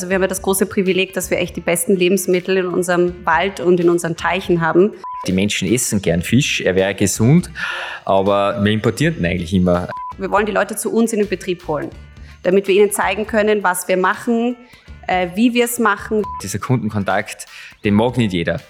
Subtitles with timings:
[0.00, 3.26] Also wir haben ja das große Privileg, dass wir echt die besten Lebensmittel in unserem
[3.26, 4.92] Wald und in unseren Teichen haben.
[5.26, 7.50] Die Menschen essen gern Fisch, er wäre gesund,
[8.04, 9.88] aber wir importieren ihn eigentlich immer.
[10.16, 11.90] Wir wollen die Leute zu uns in den Betrieb holen,
[12.44, 14.54] damit wir ihnen zeigen können, was wir machen,
[15.08, 16.22] äh, wie wir es machen.
[16.44, 17.46] Dieser Kundenkontakt,
[17.82, 18.60] den mag nicht jeder.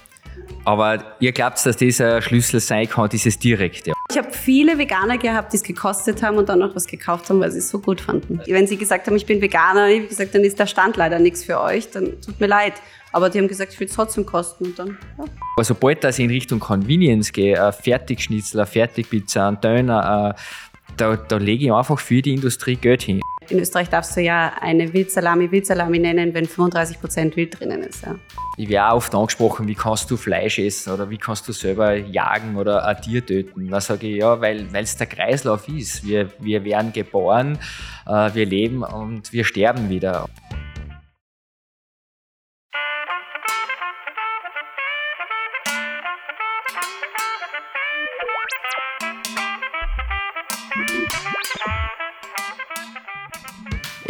[0.64, 3.92] Aber ihr glaubt, dass dieser Schlüssel sein kann, dieses Direkte.
[4.10, 7.40] Ich habe viele Veganer gehabt, die es gekostet haben und dann noch was gekauft haben,
[7.40, 8.40] weil sie es so gut fanden.
[8.46, 11.18] Wenn sie gesagt haben, ich bin Veganer, ich habe gesagt, dann ist der Stand leider
[11.18, 12.72] nichts für euch, dann tut mir leid.
[13.12, 15.24] Aber die haben gesagt, ich will es trotzdem kosten und dann, ja.
[15.56, 20.34] Aber sobald das in Richtung Convenience Fertigschnitzel, eine Fertigpizza, ein Döner,
[20.98, 23.20] da, da lege ich einfach für die Industrie Geld hin.
[23.48, 28.04] In Österreich darfst du ja eine Wildsalami Wildsalami nennen, wenn 35 Prozent Wild drinnen ist.
[28.04, 28.16] Ja.
[28.58, 31.94] Ich werde auch oft angesprochen, wie kannst du Fleisch essen oder wie kannst du selber
[31.94, 33.68] jagen oder ein Tier töten.
[33.68, 36.06] Da sage ich, ja, weil es der Kreislauf ist.
[36.06, 37.58] Wir, wir werden geboren,
[38.06, 40.28] äh, wir leben und wir sterben wieder.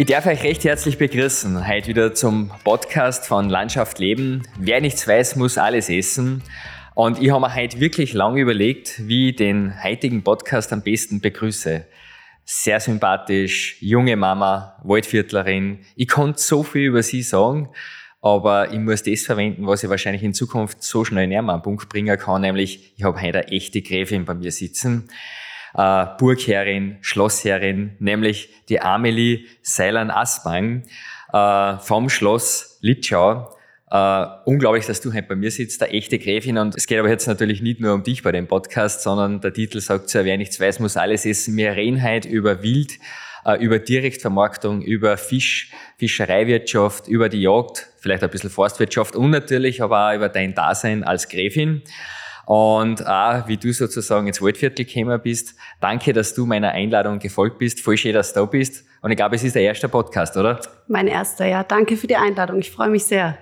[0.01, 1.67] Ich darf euch recht herzlich begrüßen.
[1.67, 4.45] Heute wieder zum Podcast von Landschaft Leben.
[4.57, 6.45] Wer nichts weiß, muss alles essen.
[6.95, 11.21] Und ich habe mir heute wirklich lange überlegt, wie ich den heutigen Podcast am besten
[11.21, 11.85] begrüße.
[12.45, 15.81] Sehr sympathisch, junge Mama, Waldviertlerin.
[15.97, 17.71] Ich konnte so viel über sie sagen,
[18.23, 21.63] aber ich muss das verwenden, was ich wahrscheinlich in Zukunft so schnell näher an den
[21.63, 25.09] Punkt bringen kann, nämlich ich habe heute eine echte Gräfin bei mir sitzen
[25.79, 30.83] äh, Burgherrin, Schlossherrin, nämlich die Amelie Seilan-Aspang
[31.33, 33.55] äh, vom Schloss Litschau.
[33.91, 36.59] Uh, unglaublich, dass du heute bei mir sitzt, der echte Gräfin.
[36.59, 39.55] Und es geht aber jetzt natürlich nicht nur um dich bei dem Podcast, sondern der
[39.55, 41.59] Titel sagt so, wer nichts weiß, muss alles essen.
[41.59, 42.99] Reden heute über Wild,
[43.47, 49.81] uh, über Direktvermarktung, über Fisch, Fischereiwirtschaft, über die Jagd, vielleicht ein bisschen Forstwirtschaft und natürlich
[49.81, 51.81] aber auch über dein Dasein als Gräfin.
[52.49, 55.55] Und auch, wie du sozusagen ins Waldviertel gekommen bist.
[55.83, 57.83] Danke, dass du meiner Einladung gefolgt bist.
[57.83, 58.87] Voll schön, dass du da bist.
[59.03, 60.59] Und ich glaube, es ist der erste Podcast, oder?
[60.87, 61.63] Mein erster, ja.
[61.63, 62.59] Danke für die Einladung.
[62.59, 63.37] Ich freue mich sehr.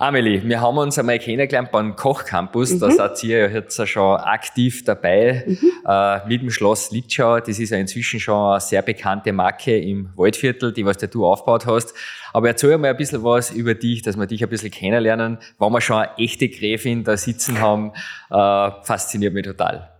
[0.00, 2.72] Amelie, wir haben uns einmal kennengelernt beim Kochcampus.
[2.72, 2.80] Mhm.
[2.80, 5.58] Da seid ihr ja jetzt schon aktiv dabei mhm.
[5.86, 7.40] äh, mit dem Schloss Litschau.
[7.40, 11.66] Das ist ja inzwischen schon eine sehr bekannte Marke im Waldviertel, die was du aufgebaut
[11.66, 11.92] hast.
[12.32, 15.36] Aber erzähl mal ein bisschen was über dich, dass wir dich ein bisschen kennenlernen.
[15.58, 17.92] Wenn wir schon eine echte Gräfin da sitzen haben,
[18.30, 19.90] äh, fasziniert mich total.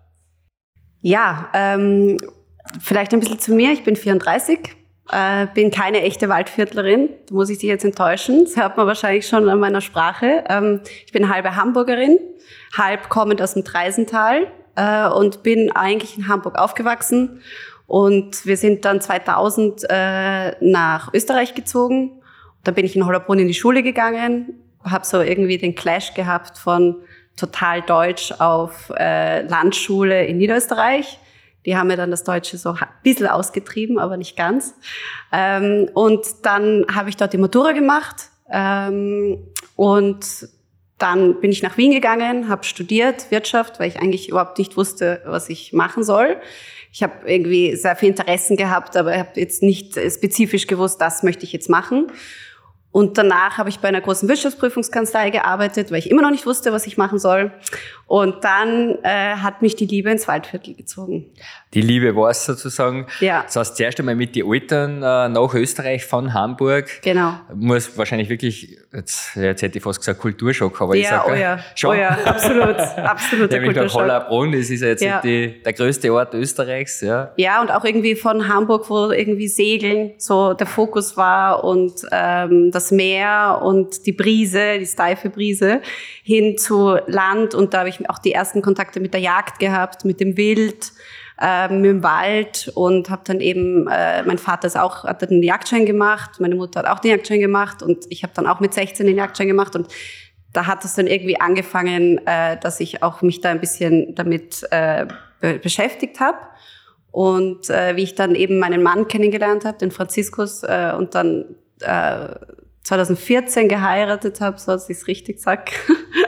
[1.02, 2.16] Ja, ähm,
[2.80, 3.70] vielleicht ein bisschen zu mir.
[3.72, 4.60] Ich bin 34,
[5.12, 8.44] äh, bin keine echte Waldviertlerin, da muss ich dich jetzt enttäuschen.
[8.44, 10.44] Das hört man wahrscheinlich schon an meiner Sprache.
[10.48, 12.18] Ähm, ich bin halbe Hamburgerin,
[12.76, 17.42] halb kommend aus dem Treisental äh, und bin eigentlich in Hamburg aufgewachsen.
[17.86, 22.22] Und wir sind dann 2000 äh, nach Österreich gezogen.
[22.62, 26.58] Da bin ich in Hollerbrunn in die Schule gegangen, habe so irgendwie den Clash gehabt
[26.58, 26.96] von
[27.36, 31.18] total deutsch auf äh, Landschule in Niederösterreich
[31.66, 34.74] die haben mir dann das Deutsche so ein bisschen ausgetrieben, aber nicht ganz.
[35.32, 39.38] Ähm, und dann habe ich dort die Matura gemacht ähm,
[39.76, 40.48] und
[40.98, 45.22] dann bin ich nach Wien gegangen, habe studiert Wirtschaft, weil ich eigentlich überhaupt nicht wusste,
[45.24, 46.36] was ich machen soll.
[46.92, 51.44] Ich habe irgendwie sehr viel Interessen gehabt, aber habe jetzt nicht spezifisch gewusst, das möchte
[51.44, 52.08] ich jetzt machen.
[52.92, 56.72] Und danach habe ich bei einer großen Wirtschaftsprüfungskanzlei gearbeitet, weil ich immer noch nicht wusste,
[56.72, 57.52] was ich machen soll.
[58.06, 61.26] Und dann äh, hat mich die Liebe ins Waldviertel gezogen.
[61.74, 63.06] Die Liebe war es sozusagen.
[63.20, 63.44] Ja.
[63.44, 66.88] Das heißt, zuerst einmal mit den Eltern äh, nach Österreich von Hamburg.
[67.02, 67.34] Genau.
[67.54, 71.34] Muss wahrscheinlich wirklich, jetzt, jetzt hätte ich fast gesagt Kulturschock, aber ja, ich sage oh
[71.36, 71.90] ja, schon.
[71.90, 75.20] Oh ja, absolut, absolut Nämlich nach Hollerbrunn, das ist ja jetzt Ja.
[75.20, 77.02] Die, der größte Ort Österreichs.
[77.02, 77.30] Ja.
[77.36, 82.72] Ja, und auch irgendwie von Hamburg, wo irgendwie Segeln so der Fokus war und ähm,
[82.80, 85.80] das Meer und die Brise, die steife Brise,
[86.22, 87.54] hin zu Land.
[87.54, 90.92] Und da habe ich auch die ersten Kontakte mit der Jagd gehabt, mit dem Wild,
[91.40, 95.42] ähm, mit dem Wald und habe dann eben, äh, mein Vater ist auch, hat den
[95.42, 98.74] Jagdschein gemacht, meine Mutter hat auch den Jagdschein gemacht und ich habe dann auch mit
[98.74, 99.88] 16 den Jagdschein gemacht und
[100.52, 104.66] da hat es dann irgendwie angefangen, äh, dass ich auch mich da ein bisschen damit
[104.70, 105.06] äh,
[105.40, 106.38] be beschäftigt habe.
[107.12, 111.44] Und äh, wie ich dann eben meinen Mann kennengelernt habe, den Franziskus, äh, und dann
[111.80, 112.34] äh,
[112.82, 115.70] 2014 geheiratet habe, so dass ich es richtig sag.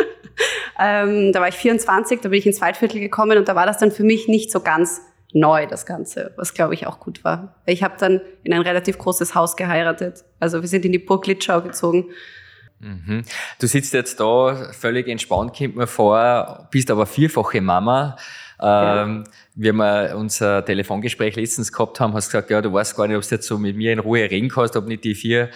[0.81, 3.79] ähm, da war ich 24, da bin ich ins Waldviertel gekommen und da war das
[3.79, 5.01] dann für mich nicht so ganz
[5.33, 7.63] neu, das Ganze, was glaube ich auch gut war.
[7.67, 10.25] Ich habe dann in ein relativ großes Haus geheiratet.
[10.41, 12.11] Also wir sind in die Burg Litschau gezogen.
[12.81, 13.23] Mhm.
[13.61, 18.17] Du sitzt jetzt da völlig entspannt, kommt mir vor, bist aber vierfache Mama.
[18.65, 19.25] Ähm,
[19.55, 23.17] wie wir unser Telefongespräch letztens gehabt haben, hast du gesagt, ja, du weißt gar nicht,
[23.17, 25.51] ob du jetzt so mit mir in Ruhe reden kannst, ob nicht die vier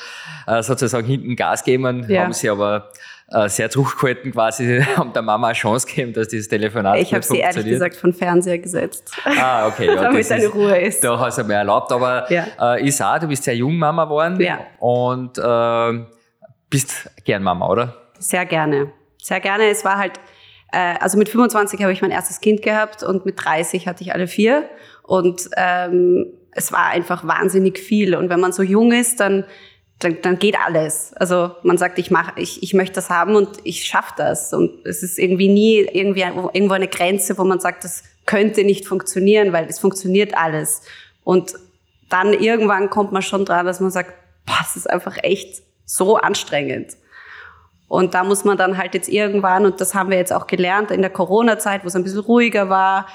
[0.46, 2.24] äh, sozusagen hinten Gas geben, ja.
[2.24, 2.90] haben sie aber
[3.30, 7.24] äh, sehr zurückgehalten quasi, haben der Mama eine Chance gegeben, dass dieses Telefonat Ich habe
[7.24, 9.12] sie ehrlich gesagt von Fernseher gesetzt.
[9.24, 9.86] Ah, okay.
[9.96, 11.02] Ja, Damit eine Ruhe ist.
[11.02, 12.46] Da hast du mir erlaubt, aber ja.
[12.60, 14.58] äh, ich sah, du bist sehr jung Mama geworden ja.
[14.78, 16.04] und äh,
[16.68, 17.94] bist gern Mama, oder?
[18.18, 18.92] Sehr gerne.
[19.22, 19.70] Sehr gerne.
[19.70, 20.20] Es war halt,
[20.72, 24.12] äh, also mit 25 habe ich mein erstes Kind gehabt und mit 30 hatte ich
[24.12, 24.68] alle vier
[25.02, 29.44] und ähm, es war einfach wahnsinnig viel und wenn man so jung ist, dann
[29.98, 31.12] dann, dann geht alles.
[31.14, 34.52] Also man sagt, ich mach, ich, ich möchte das haben und ich schaffe das.
[34.52, 38.86] Und es ist irgendwie nie irgendwie irgendwo eine Grenze, wo man sagt, das könnte nicht
[38.86, 40.82] funktionieren, weil es funktioniert alles.
[41.24, 41.54] Und
[42.10, 44.12] dann irgendwann kommt man schon dran, dass man sagt,
[44.44, 46.96] boah, es ist einfach echt so anstrengend.
[47.88, 50.90] Und da muss man dann halt jetzt irgendwann, und das haben wir jetzt auch gelernt
[50.90, 53.06] in der Corona-Zeit, wo es ein bisschen ruhiger war.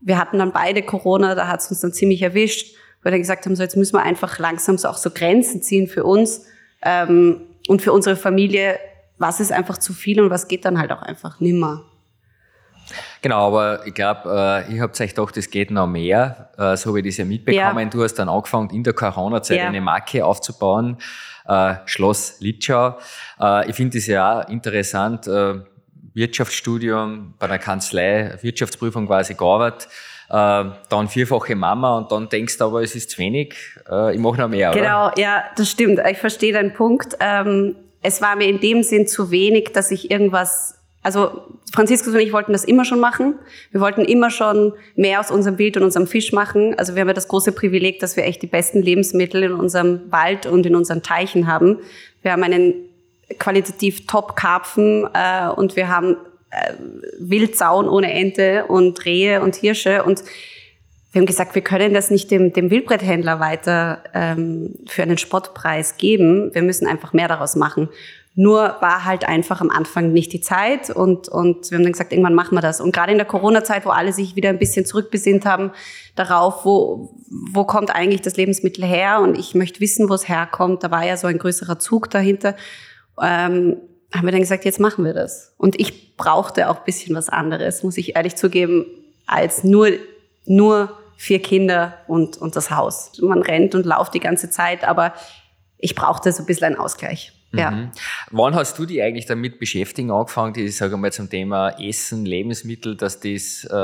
[0.00, 3.46] Wir hatten dann beide Corona, da hat es uns dann ziemlich erwischt weil wir gesagt
[3.46, 6.46] haben, so jetzt müssen wir einfach langsam so auch so Grenzen ziehen für uns
[6.82, 8.78] ähm, und für unsere Familie.
[9.18, 11.84] Was ist einfach zu viel und was geht dann halt auch einfach nimmer.
[13.20, 16.50] Genau, aber ich glaube, äh, ich habe euch gedacht, es geht noch mehr.
[16.56, 17.78] Äh, so habe ich das ja mitbekommen.
[17.78, 17.84] Ja.
[17.86, 19.66] Du hast dann angefangen, in der Corona-Zeit ja.
[19.66, 20.96] eine Marke aufzubauen,
[21.48, 22.98] äh, Schloss Litschau.
[23.40, 25.26] Äh, ich finde das ja auch interessant.
[25.26, 25.54] Äh,
[26.14, 29.88] Wirtschaftsstudium bei der Kanzlei, Wirtschaftsprüfung quasi gearbeitet
[30.30, 33.54] äh, dann vierfache Mama und dann denkst du aber, es ist zu wenig,
[33.90, 35.18] äh, ich mache noch mehr, Genau, oder?
[35.18, 36.00] ja, das stimmt.
[36.10, 37.16] Ich verstehe deinen Punkt.
[37.20, 40.77] Ähm, es war mir in dem Sinn zu wenig, dass ich irgendwas
[41.08, 41.40] also
[41.72, 43.36] Franziskus und ich wollten das immer schon machen.
[43.70, 46.74] Wir wollten immer schon mehr aus unserem Bild und unserem Fisch machen.
[46.78, 50.12] Also wir haben ja das große Privileg, dass wir echt die besten Lebensmittel in unserem
[50.12, 51.78] Wald und in unseren Teichen haben.
[52.20, 52.74] Wir haben einen
[53.38, 56.18] qualitativ Top-Karpfen äh, und wir haben
[56.50, 56.74] äh,
[57.18, 60.22] Wildsauen ohne Ente und Rehe und Hirsche und
[61.12, 65.96] wir haben gesagt, wir können das nicht dem, dem Wildbretthändler weiter ähm, für einen Spottpreis
[65.96, 66.54] geben.
[66.54, 67.88] Wir müssen einfach mehr daraus machen.
[68.40, 72.12] Nur war halt einfach am Anfang nicht die Zeit und, und wir haben dann gesagt,
[72.12, 72.80] irgendwann machen wir das.
[72.80, 75.72] Und gerade in der Corona-Zeit, wo alle sich wieder ein bisschen zurückbesinnt haben
[76.14, 77.16] darauf, wo,
[77.50, 81.04] wo kommt eigentlich das Lebensmittel her und ich möchte wissen, wo es herkommt, da war
[81.04, 82.54] ja so ein größerer Zug dahinter,
[83.20, 83.78] ähm,
[84.14, 85.52] haben wir dann gesagt, jetzt machen wir das.
[85.58, 88.86] Und ich brauchte auch bisschen was anderes, muss ich ehrlich zugeben,
[89.26, 89.88] als nur,
[90.44, 93.10] nur vier Kinder und, und das Haus.
[93.20, 95.12] Man rennt und lauft die ganze Zeit, aber
[95.76, 97.32] ich brauchte so ein bisschen einen Ausgleich.
[97.52, 97.70] Ja.
[97.70, 97.90] Mhm.
[98.30, 102.96] Wann hast du dich eigentlich damit beschäftigen angefangen, die, sage mal, zum Thema Essen, Lebensmittel,
[102.96, 103.74] dass das, äh,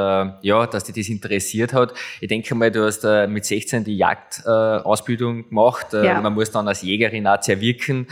[0.42, 1.94] ja, dass dich das interessiert hat?
[2.20, 5.86] Ich denke mal, du hast äh, mit 16 die Jagdausbildung äh, gemacht.
[5.92, 6.20] Ja.
[6.20, 8.06] Man muss dann als Jägerin auch sehr wirken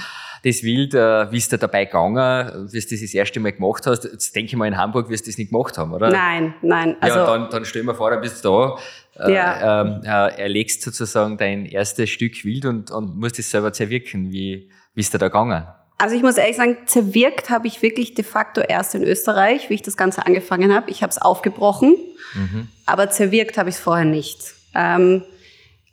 [0.45, 3.87] das Wild, äh, wie ist da dabei gegangen, wie du das das erste Mal gemacht
[3.87, 4.05] hast?
[4.05, 6.11] Jetzt denke ich mal, in Hamburg wirst du das nicht gemacht haben, oder?
[6.11, 6.97] Nein, nein.
[7.01, 9.83] Also, ja, dann, dann stell mir vor, dann bist du da, äh, ja.
[9.83, 14.33] ähm, äh, erlegst sozusagen dein erstes Stück Wild und, und musst es selber zerwirken.
[14.33, 15.67] Wie, wie ist da da gegangen?
[15.99, 19.75] Also ich muss ehrlich sagen, zerwirkt habe ich wirklich de facto erst in Österreich, wie
[19.75, 20.91] ich das Ganze angefangen habe.
[20.91, 21.95] Ich habe es aufgebrochen,
[22.35, 22.69] mhm.
[22.87, 24.55] aber zerwirkt habe ich es vorher nicht.
[24.75, 25.23] Ähm,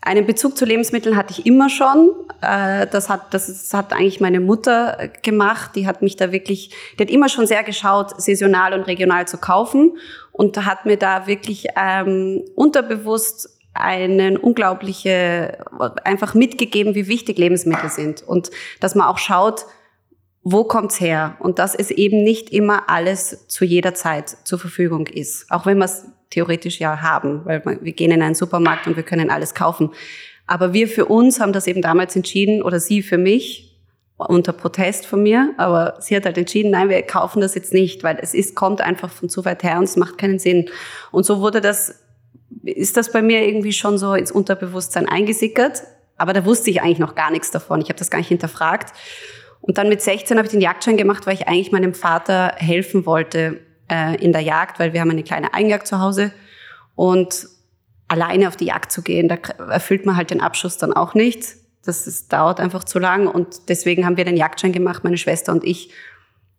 [0.01, 2.11] einen Bezug zu Lebensmitteln hatte ich immer schon.
[2.41, 5.75] Äh, das hat, das hat eigentlich meine Mutter gemacht.
[5.75, 9.37] Die hat mich da wirklich, die hat immer schon sehr geschaut, saisonal und regional zu
[9.37, 9.97] kaufen
[10.31, 15.57] und hat mir da wirklich ähm, unterbewusst einen unglaubliche,
[16.03, 19.65] einfach mitgegeben, wie wichtig Lebensmittel sind und dass man auch schaut,
[20.43, 21.35] wo kommt's her?
[21.39, 25.51] Und dass es eben nicht immer alles zu jeder Zeit zur Verfügung ist.
[25.51, 29.03] Auch wenn man es theoretisch ja haben, weil wir gehen in einen Supermarkt und wir
[29.03, 29.91] können alles kaufen.
[30.47, 33.69] Aber wir für uns haben das eben damals entschieden, oder sie für mich,
[34.17, 38.03] unter Protest von mir, aber sie hat halt entschieden, nein, wir kaufen das jetzt nicht,
[38.03, 40.69] weil es ist, kommt einfach von zu weit her und es macht keinen Sinn.
[41.11, 41.95] Und so wurde das,
[42.63, 45.83] ist das bei mir irgendwie schon so ins Unterbewusstsein eingesickert,
[46.17, 47.81] aber da wusste ich eigentlich noch gar nichts davon.
[47.81, 48.93] Ich habe das gar nicht hinterfragt.
[49.61, 53.05] Und dann mit 16 habe ich den Jagdschein gemacht, weil ich eigentlich meinem Vater helfen
[53.05, 56.31] wollte äh, in der Jagd, weil wir haben eine kleine Eigenjagd zu Hause.
[56.95, 57.47] Und
[58.07, 59.35] alleine auf die Jagd zu gehen, da
[59.69, 61.55] erfüllt man halt den Abschuss dann auch nicht.
[61.85, 63.27] Das, das dauert einfach zu lang.
[63.27, 65.91] Und deswegen haben wir den Jagdschein gemacht, meine Schwester und ich,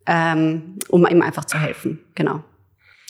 [0.07, 1.99] ähm, um ihm einfach zu helfen.
[2.15, 2.43] Genau.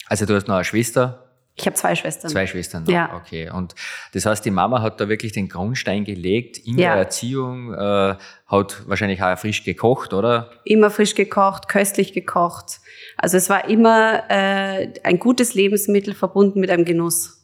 [0.07, 1.30] Also du hast noch eine Schwester,
[1.61, 2.29] ich habe zwei Schwestern.
[2.29, 2.91] Zwei Schwestern, noch.
[2.91, 3.15] ja.
[3.15, 3.49] okay.
[3.49, 3.75] Und
[4.13, 6.93] das heißt, die Mama hat da wirklich den Grundstein gelegt in ja.
[6.93, 8.15] der Erziehung, äh,
[8.47, 10.51] hat wahrscheinlich auch frisch gekocht, oder?
[10.65, 12.81] Immer frisch gekocht, köstlich gekocht.
[13.17, 17.37] Also es war immer äh, ein gutes Lebensmittel verbunden mit einem Genuss.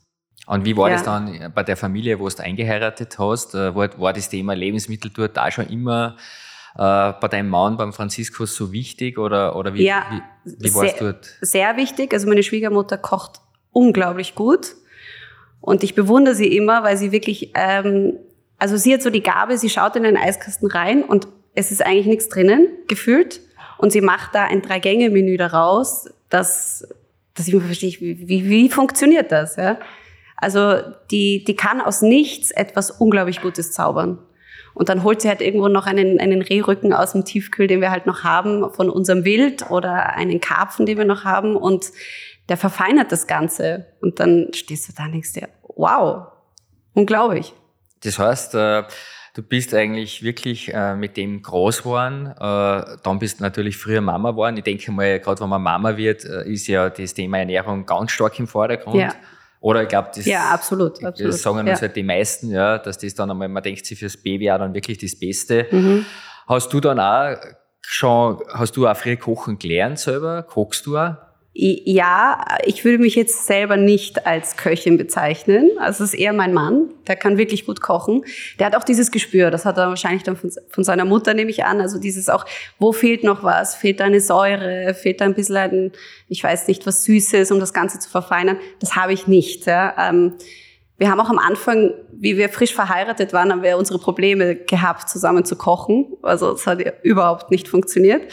[0.47, 0.95] Und wie war ja.
[0.95, 3.53] das dann bei der Familie, wo du eingeheiratet hast?
[3.53, 6.15] Äh, war, war das Thema Lebensmittel dort da schon immer
[6.75, 9.17] äh, bei deinem Mann, beim Franziskus, so wichtig?
[9.17, 10.05] Oder, oder wie, ja,
[10.45, 11.38] wie, wie war es dort?
[11.41, 12.13] Sehr wichtig.
[12.13, 13.41] Also meine Schwiegermutter kocht
[13.77, 14.75] unglaublich gut.
[15.62, 18.17] Und ich bewundere sie immer, weil sie wirklich, ähm,
[18.57, 21.86] also sie hat so die Gabe, sie schaut in den Eiskasten rein und es ist
[21.86, 23.39] eigentlich nichts drinnen, gefühlt.
[23.77, 26.88] Und sie macht da ein Drei-Gänge-Menü daraus, das,
[27.36, 29.57] dass ich mir verstehe, wie, wie, wie funktioniert das?
[29.57, 29.77] Ja?
[30.36, 30.81] Also
[31.12, 34.17] die, die kann aus nichts etwas unglaublich Gutes zaubern.
[34.74, 37.89] Und dann holt sie halt irgendwo noch einen, einen Rehrücken aus dem Tiefkühl, den wir
[37.91, 41.55] halt noch haben von unserem Wild oder einen Karpfen, den wir noch haben.
[41.55, 41.91] Und
[42.50, 43.88] der verfeinert das Ganze.
[44.01, 46.27] Und dann stehst du da und denkst dir, wow,
[46.94, 47.54] unglaublich.
[48.04, 48.84] Das heißt, äh,
[49.34, 52.27] du bist eigentlich wirklich äh, mit dem groß geworden.
[52.27, 54.58] Äh, dann bist du natürlich früher Mama geworden.
[54.58, 58.39] Ich denke mal, gerade wenn man Mama wird, ist ja das Thema Ernährung ganz stark
[58.39, 58.96] im Vordergrund.
[58.96, 59.13] Ja.
[59.60, 61.34] Oder ich glaube, das, ja, absolut, absolut.
[61.34, 61.82] das sagen uns ja.
[61.82, 64.74] halt die meisten, ja, dass das dann einmal, man denkt sich fürs Baby auch dann
[64.74, 65.68] wirklich das Beste.
[65.72, 66.06] Mhm.
[66.48, 67.36] Hast du dann auch
[67.82, 70.44] schon, hast du auch früher kochen gelernt selber?
[70.44, 71.16] Kochst du auch?
[71.59, 75.71] Ja, ich würde mich jetzt selber nicht als Köchin bezeichnen.
[75.79, 78.23] Also es ist eher mein Mann, der kann wirklich gut kochen.
[78.59, 81.49] Der hat auch dieses Gespür, das hat er wahrscheinlich dann von, von seiner Mutter, nehme
[81.49, 81.81] ich an.
[81.81, 82.45] Also dieses auch,
[82.77, 83.73] wo fehlt noch was?
[83.73, 84.93] Fehlt da eine Säure?
[84.93, 85.91] Fehlt da ein bisschen ein,
[86.27, 88.57] ich weiß nicht, was Süßes, um das Ganze zu verfeinern?
[88.79, 89.65] Das habe ich nicht.
[89.65, 89.95] Ja.
[89.97, 90.33] Ähm,
[90.99, 95.09] wir haben auch am Anfang, wie wir frisch verheiratet waren, haben wir unsere Probleme gehabt,
[95.09, 96.05] zusammen zu kochen.
[96.21, 98.31] Also es hat überhaupt nicht funktioniert.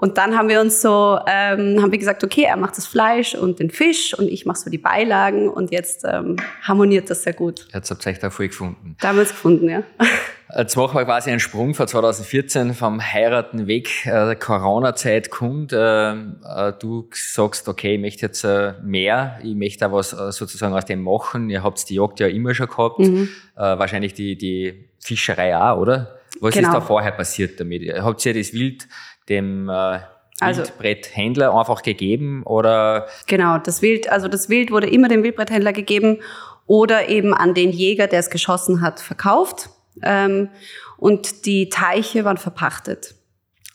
[0.00, 3.34] Und dann haben wir uns so, ähm, haben wir gesagt, okay, er macht das Fleisch
[3.34, 7.32] und den Fisch und ich mache so die Beilagen und jetzt ähm, harmoniert das sehr
[7.32, 7.66] gut.
[7.74, 8.94] Jetzt habt ihr euch da voll gefunden.
[9.00, 9.82] Damals gefunden, ja.
[10.56, 14.06] Jetzt machen wir quasi einen Sprung von 2014 vom Heiraten weg.
[14.06, 15.72] Äh, Corona-Zeit kommt.
[15.72, 20.32] Äh, äh, du sagst, okay, ich möchte jetzt äh, mehr, ich möchte da was äh,
[20.32, 21.50] sozusagen aus dem machen.
[21.50, 23.00] Ihr habt die Jagd ja immer schon gehabt.
[23.00, 23.28] Mhm.
[23.56, 26.18] Äh, wahrscheinlich die, die Fischerei auch, oder?
[26.40, 26.68] Was genau.
[26.68, 27.82] ist da vorher passiert damit?
[28.00, 28.88] Habt ihr das Wild
[29.28, 30.00] dem äh,
[30.40, 33.08] also, Wildbretthändler einfach gegeben oder?
[33.26, 36.18] Genau, das Wild, also das Wild wurde immer dem Wildbretthändler gegeben
[36.66, 39.70] oder eben an den Jäger, der es geschossen hat, verkauft.
[40.02, 40.50] Ähm,
[40.96, 43.14] und die Teiche waren verpachtet.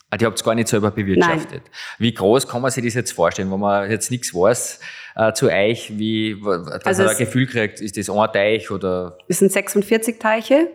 [0.09, 1.63] Ah, die habt ihr gar nicht selber bewirtschaftet.
[1.63, 1.71] Nein.
[1.97, 4.79] Wie groß kann man sich das jetzt vorstellen, wenn man jetzt nichts weiß
[5.15, 9.17] äh, zu euch, wie, dass also man ein Gefühl kriegt, ist das ein Teich oder?
[9.27, 10.67] Es sind 46 Teiche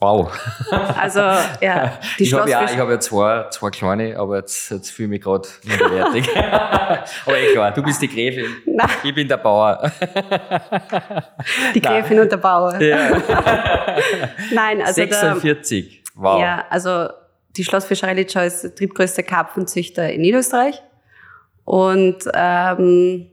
[0.00, 0.32] Wow.
[0.98, 1.20] Also,
[1.60, 5.06] ja, die Ich habe ja, ich hab ja zwei, zwei kleine, aber jetzt, jetzt fühle
[5.06, 6.36] ich mich gerade minderwertig.
[7.26, 8.46] aber eh klar, du bist die Gräfin.
[8.64, 8.88] Nein.
[9.04, 9.92] Ich bin der Bauer.
[11.74, 12.20] die Gräfin Nein.
[12.20, 12.80] und der Bauer.
[12.80, 13.10] Ja.
[14.52, 14.94] Nein, also.
[14.94, 16.02] 46.
[16.02, 16.40] Der, wow.
[16.40, 17.08] Ja, also
[17.56, 20.82] die Schlossfischerei Litschau ist der drittgrößte Karpfenzüchter in Niederösterreich.
[21.64, 23.29] Und ähm,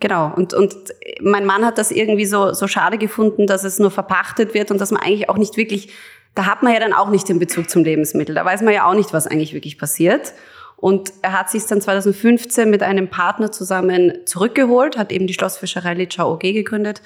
[0.00, 0.32] Genau.
[0.34, 0.74] Und, und
[1.20, 4.80] mein Mann hat das irgendwie so, so schade gefunden, dass es nur verpachtet wird und
[4.80, 5.92] dass man eigentlich auch nicht wirklich,
[6.34, 8.34] da hat man ja dann auch nicht den Bezug zum Lebensmittel.
[8.34, 10.34] Da weiß man ja auch nicht, was eigentlich wirklich passiert.
[10.76, 15.94] Und er hat sich dann 2015 mit einem Partner zusammen zurückgeholt, hat eben die Schlossfischerei
[15.94, 17.00] Litschau OG gegründet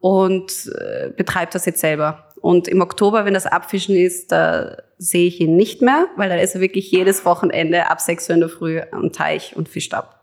[0.00, 2.26] und äh, betreibt das jetzt selber.
[2.42, 6.36] Und im Oktober, wenn das Abfischen ist, da sehe ich ihn nicht mehr, weil da
[6.36, 9.94] ist er wirklich jedes Wochenende ab 6 Uhr in der Früh am Teich und fischt
[9.94, 10.15] ab.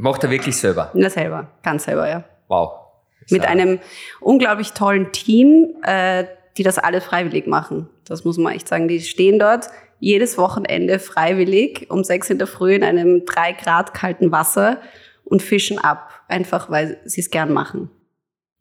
[0.00, 0.92] Macht er wirklich selber?
[0.94, 2.22] Ja, selber, ganz selber, ja.
[2.46, 2.72] Wow.
[3.30, 3.80] Mit einem
[4.20, 6.24] unglaublich tollen Team, äh,
[6.56, 7.88] die das alle freiwillig machen.
[8.06, 8.86] Das muss man echt sagen.
[8.86, 13.92] Die stehen dort jedes Wochenende freiwillig um sechs in der Früh in einem drei Grad
[13.92, 14.80] kalten Wasser
[15.24, 16.10] und fischen ab.
[16.28, 17.90] Einfach, weil sie es gern machen.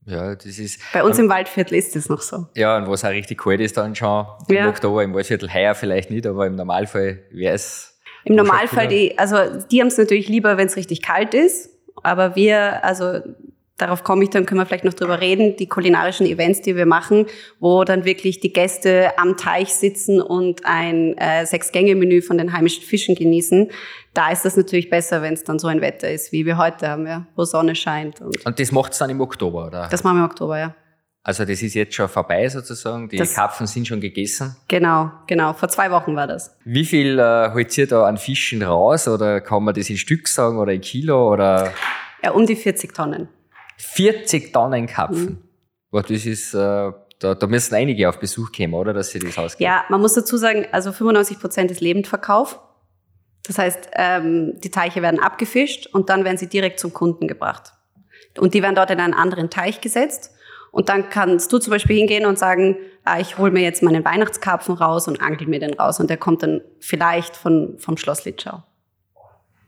[0.07, 0.81] Ja, das ist.
[0.91, 2.47] Bei uns im Waldviertel ist das noch so.
[2.55, 4.69] Ja, und was auch richtig kalt ist dann schon im ja.
[4.69, 7.96] Oktober, im Waldviertel heuer vielleicht nicht, aber im Normalfall wäre es
[8.27, 9.37] im Normalfall, die, also
[9.71, 11.69] die haben es natürlich lieber, wenn es richtig kalt ist.
[12.03, 13.21] Aber wir, also
[13.77, 16.85] darauf komme ich, dann können wir vielleicht noch drüber reden, die kulinarischen Events, die wir
[16.85, 17.27] machen,
[17.59, 22.83] wo dann wirklich die Gäste am Teich sitzen und ein äh, Sechs-Gänge-Menü von den heimischen
[22.83, 23.69] Fischen genießen.
[24.13, 26.87] Da ist das natürlich besser, wenn es dann so ein Wetter ist, wie wir heute
[26.89, 28.19] haben, ja, wo Sonne scheint.
[28.21, 29.87] Und, und das macht es dann im Oktober, oder?
[29.91, 30.75] Das machen wir im Oktober, ja.
[31.27, 33.09] Also das ist jetzt schon vorbei sozusagen.
[33.09, 34.55] Die das, Karpfen sind schon gegessen.
[34.69, 35.51] Genau, genau.
[35.51, 36.55] Vor zwei Wochen war das.
[36.63, 39.09] Wie viel äh, holt ihr da an Fischen raus?
[39.09, 41.33] Oder kann man das in Stück sagen oder in Kilo?
[41.33, 41.73] Oder?
[42.23, 43.27] Ja, um die 40 Tonnen.
[43.75, 45.43] 40 Tonnen Karpfen.
[45.91, 46.01] Mhm.
[46.01, 48.93] das ist, äh, da, da müssen einige auf Besuch kommen, oder?
[48.93, 49.65] Dass sie das ausgeben.
[49.65, 52.57] Ja, man muss dazu sagen, also 95 Prozent ist Lebendverkauf.
[53.45, 57.73] Das heißt, ähm, die Teiche werden abgefischt und dann werden sie direkt zum Kunden gebracht.
[58.39, 60.31] Und die werden dort in einen anderen Teich gesetzt
[60.77, 64.05] und dann kannst du zum Beispiel hingehen und sagen, ah, ich hole mir jetzt meinen
[64.05, 65.99] Weihnachtskarpfen raus und angel mir den raus.
[65.99, 68.61] Und der kommt dann vielleicht von, vom Schloss Litschau.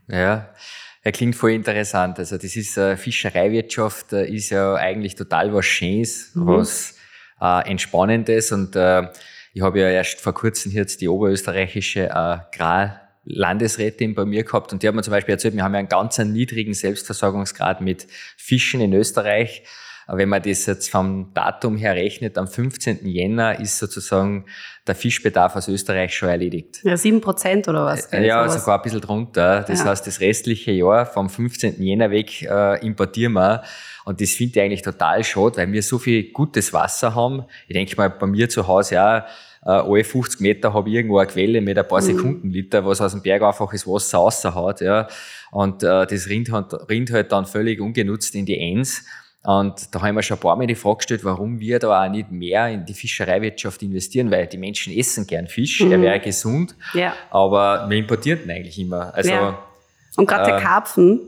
[0.07, 0.53] Ja,
[1.01, 2.19] er klingt voll interessant.
[2.19, 6.45] Also das ist äh, Fischereiwirtschaft, äh, ist ja eigentlich total was Schönes, mhm.
[6.45, 6.95] was
[7.41, 8.51] äh, Entspannendes.
[8.51, 9.07] Und äh,
[9.55, 14.73] ich habe ja erst vor kurzem jetzt die oberösterreichische äh, Gral Landesrätin bei mir gehabt
[14.73, 18.05] und die hat mir zum Beispiel erzählt, wir haben ja einen ganz niedrigen Selbstversorgungsgrad mit
[18.37, 19.63] Fischen in Österreich.
[20.11, 23.05] Wenn man das jetzt vom Datum her rechnet, am 15.
[23.05, 24.45] Jänner ist sozusagen
[24.87, 26.79] der Fischbedarf aus Österreich schon erledigt.
[26.83, 28.09] Ja, sieben Prozent oder was?
[28.11, 28.61] Ja, sowas.
[28.61, 29.63] sogar ein bisschen drunter.
[29.67, 29.85] Das ja.
[29.85, 31.81] heißt, das restliche Jahr vom 15.
[31.81, 33.63] Jänner weg äh, importieren wir.
[34.05, 37.45] Und das finde ich eigentlich total schade, weil wir so viel gutes Wasser haben.
[37.67, 39.27] Ich denke mal, bei mir zu Hause ja,
[39.63, 42.05] äh, alle 50 Meter habe ich irgendwo eine Quelle mit ein paar mhm.
[42.05, 44.81] Sekundenliter, was aus dem Berg einfach das Wasser raushaut.
[44.81, 45.07] Ja.
[45.51, 46.49] Und äh, das rinnt,
[46.89, 49.05] rinnt halt dann völlig ungenutzt in die Enns.
[49.43, 52.09] Und da haben wir schon ein paar Mal die Frage gestellt, warum wir da auch
[52.09, 55.93] nicht mehr in die Fischereiwirtschaft investieren, weil die Menschen essen gern Fisch, mhm.
[55.93, 57.13] er wäre gesund, ja.
[57.31, 59.13] aber wir importieren ihn eigentlich immer.
[59.13, 59.59] Also, ja.
[60.17, 61.21] Und gerade äh, der Karpfen,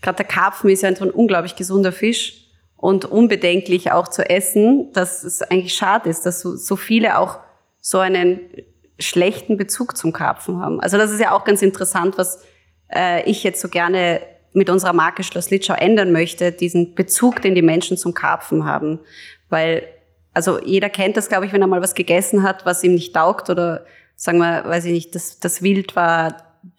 [0.00, 2.44] gerade der Karpfen ist ja ein unglaublich gesunder Fisch
[2.76, 7.40] und unbedenklich auch zu essen, dass es eigentlich schade ist, dass so, so viele auch
[7.80, 8.38] so einen
[9.00, 10.80] schlechten Bezug zum Karpfen haben.
[10.80, 12.44] Also das ist ja auch ganz interessant, was
[12.94, 14.20] äh, ich jetzt so gerne
[14.52, 18.98] mit unserer Marke Schloss Litschau ändern möchte, diesen Bezug, den die Menschen zum Karpfen haben.
[19.48, 19.84] Weil,
[20.34, 23.14] also jeder kennt das, glaube ich, wenn er mal was gegessen hat, was ihm nicht
[23.14, 23.84] taugt oder
[24.16, 26.36] sagen wir, weiß ich nicht, das, das Wild war,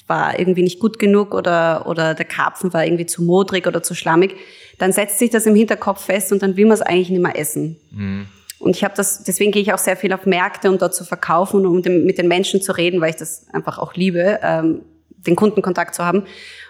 [0.08, 3.96] war irgendwie nicht gut genug oder, oder der Karpfen war irgendwie zu modrig oder zu
[3.96, 4.36] schlammig,
[4.78, 7.38] dann setzt sich das im Hinterkopf fest und dann will man es eigentlich nicht mehr
[7.38, 7.80] essen.
[7.92, 8.28] Mhm.
[8.60, 11.06] Und ich habe das, deswegen gehe ich auch sehr viel auf Märkte, um dort zu
[11.06, 14.82] verkaufen und um mit den Menschen zu reden, weil ich das einfach auch liebe, ähm,
[15.10, 16.26] den Kundenkontakt zu haben.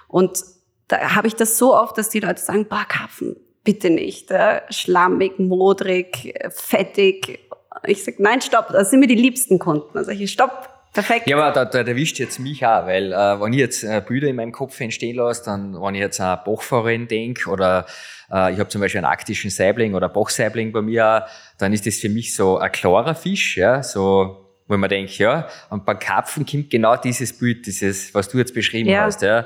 [0.07, 0.43] Und
[0.89, 4.61] da habe ich das so oft, dass die Leute sagen, bah, Karpfen, bitte nicht, äh,
[4.69, 7.39] schlammig, modrig, fettig.
[7.85, 9.97] Ich sage, nein, stopp, das sind mir die liebsten Kunden.
[9.97, 11.27] Also ich stopp, Perfekt.
[11.27, 14.27] Ja, aber da, da erwischt jetzt mich auch, weil äh, wenn ich jetzt äh, Bilder
[14.27, 17.85] in meinem Kopf entstehen lasse, dann wenn ich jetzt an Bachforellen denke oder
[18.31, 21.27] äh, ich habe zum Beispiel einen arktischen Saibling oder Bachsaibling bei mir,
[21.59, 25.47] dann ist das für mich so ein klarer Fisch, ja, so wo man denkt, ja,
[25.69, 29.03] und beim Karpfen kommt genau dieses Bild, dieses, was du jetzt beschrieben ja.
[29.03, 29.45] hast, ja.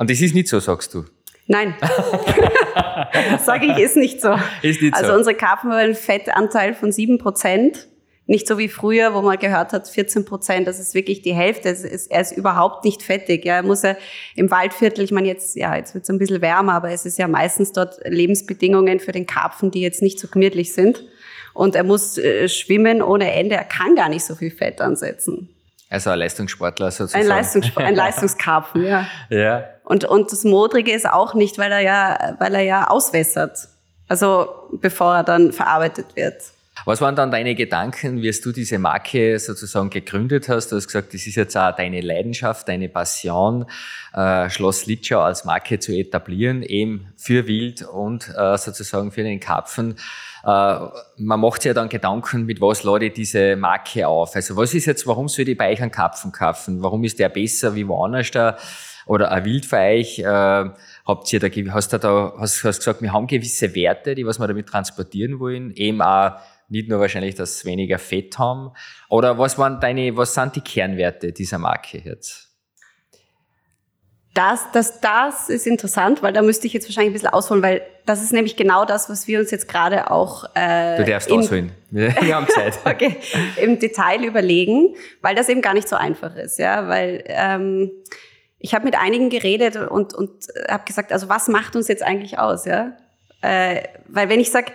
[0.00, 1.04] Und das ist nicht so, sagst du.
[1.46, 1.74] Nein.
[3.44, 4.34] Sage ich, ist nicht so.
[4.62, 5.18] Ist nicht also so.
[5.18, 7.86] unsere Karpfen haben einen Fettanteil von sieben Prozent.
[8.24, 11.68] Nicht so wie früher, wo man gehört hat, 14 Prozent, das ist wirklich die Hälfte.
[11.68, 13.44] Ist, er ist überhaupt nicht fettig.
[13.44, 13.94] Ja, er muss ja
[14.36, 17.18] im Waldviertel, ich meine jetzt, ja, jetzt wird es ein bisschen wärmer, aber es ist
[17.18, 21.04] ja meistens dort Lebensbedingungen für den Karpfen, die jetzt nicht so gemütlich sind.
[21.52, 23.56] Und er muss äh, schwimmen ohne Ende.
[23.56, 25.50] Er kann gar nicht so viel Fett ansetzen.
[25.90, 27.24] Also ein Leistungssportler sozusagen.
[27.24, 29.06] Ein, Leistungssport, ein Leistungskarpfen, ja.
[29.28, 29.64] ja.
[29.90, 33.66] Und, und das Modrige ist auch nicht, weil er ja, weil er ja auswässert.
[34.06, 34.48] Also
[34.80, 36.36] bevor er dann verarbeitet wird.
[36.84, 40.70] Was waren dann deine Gedanken, wie du diese Marke sozusagen gegründet hast?
[40.70, 43.66] Du hast gesagt, das ist jetzt auch deine Leidenschaft, deine Passion,
[44.14, 49.40] äh, Schloss Litschau als Marke zu etablieren, eben für Wild und äh, sozusagen für den
[49.40, 49.96] Karpfen.
[50.44, 50.78] Äh,
[51.16, 54.36] man macht sich ja dann Gedanken, mit was lade ich diese Marke auf?
[54.36, 56.80] Also was ist jetzt, warum soll ich bei euch einen Karpfen kaufen?
[56.80, 58.56] Warum ist der besser wie woanders da?
[59.10, 60.20] Oder ein Wild für euch?
[60.20, 64.24] Äh, habt ihr da, hast du da, hast, hast gesagt, wir haben gewisse Werte, die
[64.24, 66.34] was wir damit transportieren wollen, eben auch
[66.68, 68.70] nicht nur wahrscheinlich, dass sie weniger Fett haben.
[69.08, 72.50] Oder was waren deine, was sind die Kernwerte dieser Marke jetzt?
[74.32, 77.82] Das, das, das ist interessant, weil da müsste ich jetzt wahrscheinlich ein bisschen ausholen, weil
[78.06, 80.44] das ist nämlich genau das, was wir uns jetzt gerade auch.
[80.54, 81.72] Äh, du darfst im, ausholen.
[81.90, 82.78] Wir haben Zeit.
[82.84, 83.16] okay,
[83.60, 87.90] im Detail überlegen, weil das eben gar nicht so einfach ist, ja, weil ähm,
[88.60, 90.30] ich habe mit einigen geredet und und
[90.68, 92.92] habe gesagt, also was macht uns jetzt eigentlich aus, ja?
[93.42, 94.72] Äh, weil wenn ich sage,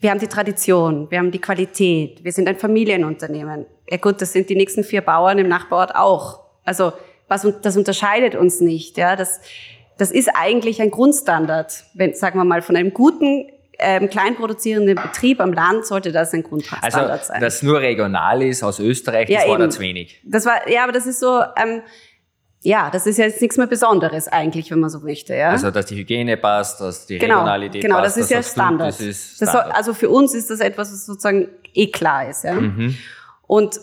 [0.00, 3.66] wir haben die Tradition, wir haben die Qualität, wir sind ein Familienunternehmen.
[3.88, 6.40] Ja gut, das sind die nächsten vier Bauern im Nachbarort auch.
[6.64, 6.92] Also
[7.28, 8.98] was, das unterscheidet uns nicht.
[8.98, 9.40] Ja, das,
[9.96, 11.84] das ist eigentlich ein Grundstandard.
[11.94, 16.42] Wenn, sagen wir mal, von einem guten ähm, kleinproduzierenden Betrieb am Land sollte das ein
[16.42, 17.40] Grundstandard also, sein.
[17.40, 19.70] Das nur regional ist aus Österreich, das ja, war eben.
[19.70, 20.20] zu wenig.
[20.24, 21.82] Das war, ja, aber das ist so, ähm,
[22.64, 25.34] ja, das ist jetzt nichts mehr Besonderes eigentlich, wenn man so möchte.
[25.34, 25.50] Ja?
[25.50, 28.14] Also, dass die Hygiene passt, dass die genau, Regionalität genau, passt.
[28.16, 28.88] Genau, das ist ja Standard.
[28.88, 29.54] das ist Standard.
[29.54, 32.42] Das soll, also für uns ist das etwas, was sozusagen eh klar ist.
[32.44, 32.54] Ja?
[32.54, 32.96] Mhm.
[33.46, 33.78] Und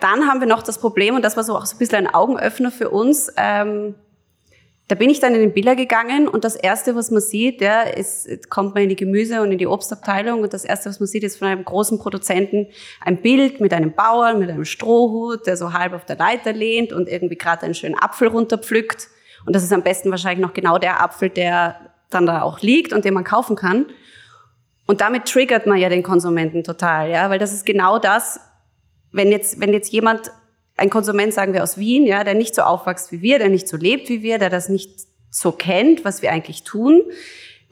[0.00, 2.12] dann haben wir noch das Problem, und das war so auch so ein bisschen ein
[2.12, 3.94] Augenöffner für uns, ähm,
[4.88, 7.82] da bin ich dann in den Biller gegangen und das erste, was man sieht, ja,
[7.82, 11.06] ist, kommt man in die Gemüse- und in die Obstabteilung und das erste, was man
[11.06, 12.66] sieht, ist von einem großen Produzenten
[13.00, 16.92] ein Bild mit einem Bauern, mit einem Strohhut, der so halb auf der Leiter lehnt
[16.92, 19.08] und irgendwie gerade einen schönen Apfel runterpflückt.
[19.46, 22.92] Und das ist am besten wahrscheinlich noch genau der Apfel, der dann da auch liegt
[22.92, 23.86] und den man kaufen kann.
[24.86, 28.38] Und damit triggert man ja den Konsumenten total, ja, weil das ist genau das,
[29.12, 30.30] wenn jetzt, wenn jetzt jemand,
[30.76, 33.68] ein Konsument, sagen wir aus Wien, ja, der nicht so aufwächst wie wir, der nicht
[33.68, 34.90] so lebt wie wir, der das nicht
[35.30, 37.02] so kennt, was wir eigentlich tun,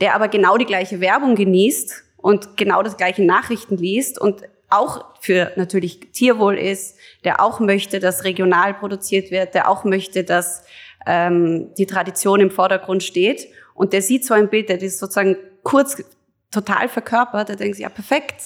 [0.00, 5.04] der aber genau die gleiche Werbung genießt und genau das gleiche Nachrichten liest und auch
[5.20, 10.64] für natürlich Tierwohl ist, der auch möchte, dass regional produziert wird, der auch möchte, dass
[11.06, 13.48] ähm, die Tradition im Vordergrund steht.
[13.74, 16.02] Und der sieht so ein Bild, der das sozusagen kurz
[16.50, 18.42] total verkörpert, der denkt sich, ja perfekt,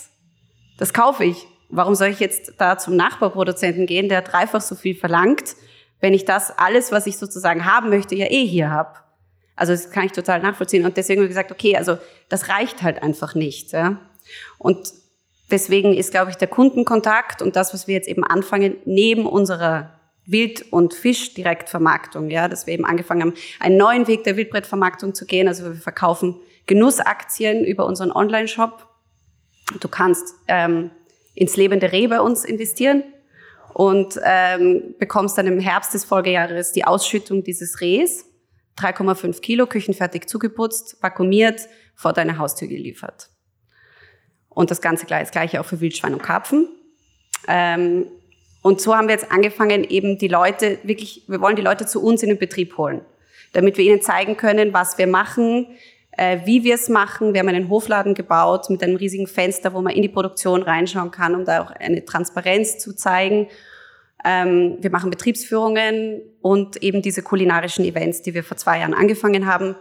[0.78, 1.46] das kaufe ich.
[1.68, 5.56] Warum soll ich jetzt da zum Nachbarproduzenten gehen, der dreifach so viel verlangt,
[6.00, 8.98] wenn ich das alles, was ich sozusagen haben möchte, ja eh hier habe?
[9.56, 10.84] Also das kann ich total nachvollziehen.
[10.84, 11.98] Und deswegen habe ich gesagt, okay, also
[12.28, 13.72] das reicht halt einfach nicht.
[13.72, 13.98] Ja?
[14.58, 14.92] Und
[15.50, 19.92] deswegen ist, glaube ich, der Kundenkontakt und das, was wir jetzt eben anfangen, neben unserer
[20.26, 25.24] Wild- und Fischdirektvermarktung, ja, dass wir eben angefangen haben, einen neuen Weg der Wildbrettvermarktung zu
[25.24, 25.48] gehen.
[25.48, 28.86] Also wir verkaufen Genussaktien über unseren Online-Shop.
[29.80, 30.90] Du kannst ähm,
[31.36, 33.04] ins lebende Reh bei uns investieren
[33.72, 38.24] und ähm, bekommst dann im Herbst des Folgejahres die Ausschüttung dieses Rehs.
[38.78, 41.60] 3,5 Kilo, küchenfertig zugeputzt, vakuumiert,
[41.94, 43.30] vor deine Haustür geliefert.
[44.48, 46.68] Und das Ganze das gleiche auch für Wildschwein und Karpfen.
[47.48, 48.06] Ähm,
[48.62, 52.02] und so haben wir jetzt angefangen, eben die Leute wirklich, wir wollen die Leute zu
[52.02, 53.02] uns in den Betrieb holen,
[53.52, 55.68] damit wir ihnen zeigen können, was wir machen,
[56.16, 57.34] äh, wie wir es machen.
[57.34, 61.10] Wir haben einen Hofladen gebaut mit einem riesigen Fenster, wo man in die Produktion reinschauen
[61.10, 63.48] kann, um da auch eine Transparenz zu zeigen.
[64.24, 69.46] Ähm, wir machen Betriebsführungen und eben diese kulinarischen Events, die wir vor zwei Jahren angefangen
[69.46, 69.76] haben.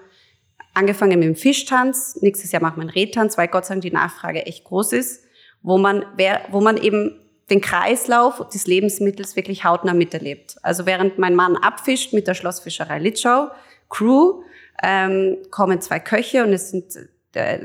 [0.74, 2.18] Angefangen mit dem Fischtanz.
[2.22, 5.24] Nächstes Jahr machen wir einen Redtanz, weil Gott sei Dank die Nachfrage echt groß ist,
[5.62, 6.06] wo man,
[6.52, 10.58] wo man eben den Kreislauf des Lebensmittels wirklich hautnah miterlebt.
[10.64, 13.50] Also während mein Mann abfischt mit der Schlossfischerei Litschau,
[13.90, 14.42] Crew,
[14.84, 16.86] ähm, kommen zwei Köche und es sind,
[17.34, 17.60] äh,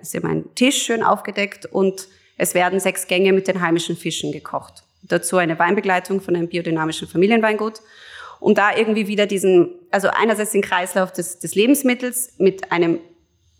[0.00, 2.08] ist immer ein Tisch schön aufgedeckt und
[2.38, 4.82] es werden sechs Gänge mit den heimischen Fischen gekocht.
[5.02, 7.80] Dazu eine Weinbegleitung von einem biodynamischen Familienweingut,
[8.40, 13.00] um da irgendwie wieder diesen, also einerseits den Kreislauf des, des Lebensmittels mit einem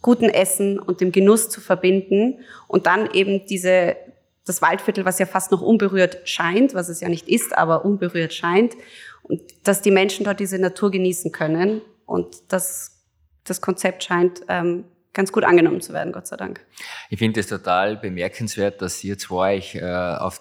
[0.02, 3.96] guten Essen und dem Genuss zu verbinden und dann eben diese,
[4.44, 8.35] das Waldviertel, was ja fast noch unberührt scheint, was es ja nicht ist, aber unberührt
[8.35, 8.76] scheint,
[9.22, 13.05] und dass die Menschen dort diese Natur genießen können und das,
[13.45, 16.64] das Konzept scheint ähm, ganz gut angenommen zu werden, Gott sei Dank.
[17.11, 20.40] Ich finde es total bemerkenswert, dass ihr zwei euch äh, auf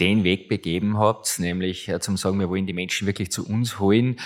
[0.00, 3.78] den Weg begeben habt, nämlich äh, zum sagen, wir wollen die Menschen wirklich zu uns
[3.78, 4.18] holen.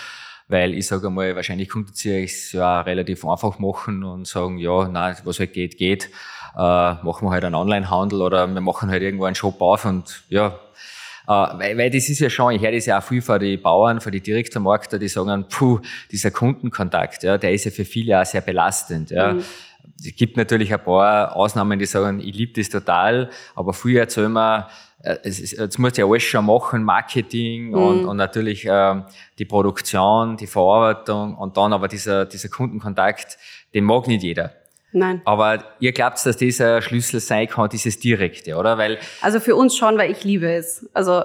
[0.47, 4.87] Weil ich sage einmal, wahrscheinlich könntet ihr es ja relativ einfach machen und sagen, ja,
[4.89, 6.11] nein, was halt geht, geht.
[6.55, 10.23] Äh, machen wir halt einen Online-Handel oder wir machen halt irgendwo einen Shop auf und
[10.29, 10.59] ja,
[11.27, 14.01] weil, weil das ist ja schon, ich höre das ja auch viel von den Bauern,
[14.01, 18.27] von den Direktvermarkter, die sagen, puh, dieser Kundenkontakt, ja, der ist ja für viele auch
[18.27, 19.11] sehr belastend.
[19.11, 19.35] Ja.
[19.35, 19.45] Mhm.
[20.05, 24.33] Es gibt natürlich ein paar Ausnahmen, die sagen, ich liebe das total, aber früher erzählen
[24.33, 24.69] wir,
[25.03, 27.75] äh, es ist, jetzt musst du ja alles schon machen, Marketing mhm.
[27.75, 29.03] und, und natürlich äh,
[29.39, 33.39] die Produktion, die Verarbeitung und dann aber dieser, dieser Kundenkontakt,
[33.73, 34.53] den mag nicht jeder.
[34.97, 35.23] Nein.
[35.25, 38.79] Aber ihr glaubt, dass dieser Schlüssel sein kann, dieses Direkte, oder?
[38.79, 40.89] Weil also für uns schon, weil ich liebe es.
[40.95, 41.25] Also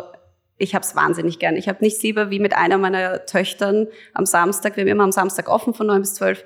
[0.58, 1.56] ich habe es wahnsinnig gern.
[1.56, 5.12] Ich habe nichts lieber wie mit einer meiner Töchtern am Samstag, wir haben immer am
[5.12, 6.44] Samstag offen von neun bis zwölf,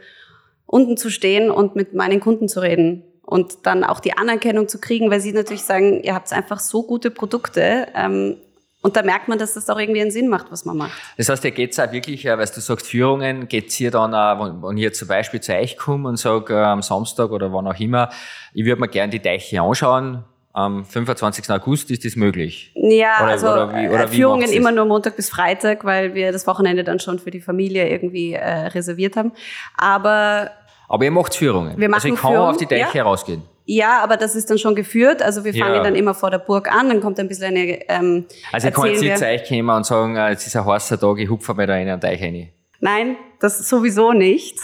[0.65, 4.79] unten zu stehen und mit meinen Kunden zu reden und dann auch die Anerkennung zu
[4.79, 7.87] kriegen, weil sie natürlich sagen, ihr habt einfach so gute Produkte.
[7.95, 8.35] Ähm,
[8.83, 10.91] und da merkt man, dass das auch irgendwie einen Sinn macht, was man macht.
[11.17, 14.77] Das heißt, ihr geht's auch wirklich, weil du sagst Führungen, geht's hier dann auch, wenn
[14.77, 18.09] ich zum Beispiel zu euch komme und sage äh, am Samstag oder wann auch immer,
[18.53, 21.49] ich würde mir gerne die Deiche anschauen, am 25.
[21.49, 22.73] August ist das möglich?
[22.75, 26.45] Ja, oder, also oder wie, oder Führungen immer nur Montag bis Freitag, weil wir das
[26.45, 29.31] Wochenende dann schon für die Familie irgendwie äh, reserviert haben.
[29.77, 30.51] Aber
[30.89, 31.77] aber ihr macht Führungen.
[31.77, 33.03] Wir machen also ich kann Führung, auf die Deiche ja.
[33.03, 33.43] rausgehen.
[33.65, 35.21] Ja, aber das ist dann schon geführt.
[35.21, 35.83] Also wir fangen ja.
[35.83, 37.89] dann immer vor der Burg an, dann kommt ein bisschen eine.
[37.89, 40.65] Ähm, also ich kann jetzt nicht zu euch kommen und sagen, äh, jetzt ist ein
[40.65, 42.49] heißer Tag, ich hupfe mal da in einen Teich rein.
[42.81, 44.57] Nein, das sowieso nicht.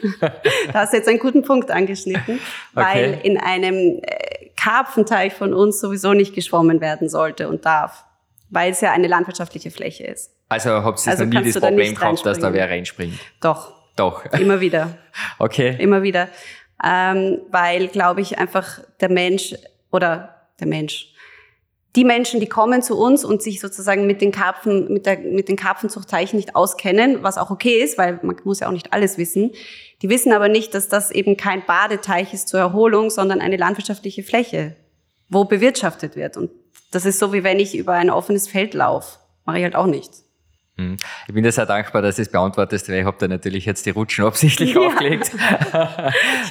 [0.20, 0.32] da
[0.74, 2.38] hast du jetzt einen guten Punkt angeschnitten,
[2.74, 2.84] okay.
[2.84, 8.04] weil in einem äh, Karpfenteich von uns sowieso nicht geschwommen werden sollte und darf,
[8.50, 10.30] weil es ja eine landwirtschaftliche Fläche ist.
[10.48, 13.18] Also habt ihr also noch nie das Problem gehabt, dass da wer reinspringt?
[13.40, 13.74] Doch.
[13.96, 14.26] Doch.
[14.26, 14.98] Immer wieder.
[15.38, 15.74] okay.
[15.80, 16.28] Immer wieder
[16.84, 19.54] ähm, weil, glaube ich, einfach der Mensch
[19.90, 21.12] oder der Mensch,
[21.96, 25.48] die Menschen, die kommen zu uns und sich sozusagen mit den Karpfen, mit, der, mit
[25.48, 29.16] den Karpfenzuchtteichen nicht auskennen, was auch okay ist, weil man muss ja auch nicht alles
[29.16, 29.52] wissen.
[30.02, 34.22] Die wissen aber nicht, dass das eben kein Badeteich ist zur Erholung, sondern eine landwirtschaftliche
[34.22, 34.76] Fläche,
[35.30, 36.36] wo bewirtschaftet wird.
[36.36, 36.50] Und
[36.90, 39.18] das ist so, wie wenn ich über ein offenes Feld laufe.
[39.46, 40.12] Mache ich halt auch nicht.
[40.78, 40.98] Hm.
[41.26, 43.86] Ich bin dir sehr dankbar, dass du es beantwortest, weil ich habe da natürlich jetzt
[43.86, 44.80] die Rutschen absichtlich ja.
[44.82, 45.32] aufgelegt.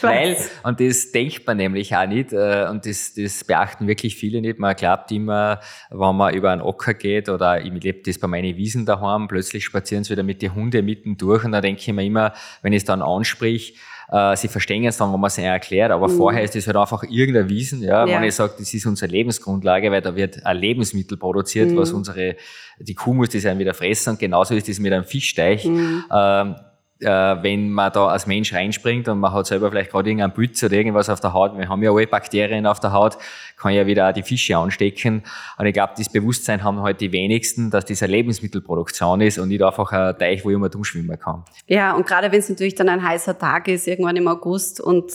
[0.01, 4.41] weil, und das denkt man nämlich auch nicht, äh, und das, das beachten wirklich viele
[4.41, 4.57] nicht.
[4.57, 5.59] Man glaubt immer,
[5.91, 9.63] wenn man über einen Ocker geht, oder ich lebe das bei meinen Wiesen daheim, plötzlich
[9.63, 12.33] spazieren sie wieder mit den Hunden mitten durch, und da denke ich mir immer,
[12.63, 13.77] wenn ich es dann ansprich,
[14.09, 16.17] Äh, sie verstehen es dann, wenn man es ihnen erklärt, aber mhm.
[16.17, 18.15] vorher ist das halt einfach irgendein Wiesen, ja, ja.
[18.15, 21.77] wenn ich sage, das ist unsere Lebensgrundlage, weil da wird ein Lebensmittel produziert, mhm.
[21.77, 22.35] was unsere,
[22.79, 25.65] die Kuh muss das dann wieder fressen und genauso ist das mit einem Fischteich.
[25.65, 26.05] Mhm.
[26.11, 26.55] Ähm,
[27.01, 30.63] äh, wenn man da als Mensch reinspringt und man hat selber vielleicht gerade irgendeinen Pütz
[30.63, 33.17] oder irgendwas auf der Haut, wir haben ja alle Bakterien auf der Haut,
[33.57, 35.23] kann ja wieder auch die Fische anstecken.
[35.57, 39.49] Und ich glaube, das Bewusstsein haben halt die wenigsten, dass das eine Lebensmittelproduktion ist und
[39.49, 41.43] nicht einfach ein Teich, wo ich mal umschwimmen kann.
[41.67, 45.11] Ja, und gerade wenn es natürlich dann ein heißer Tag ist, irgendwann im August und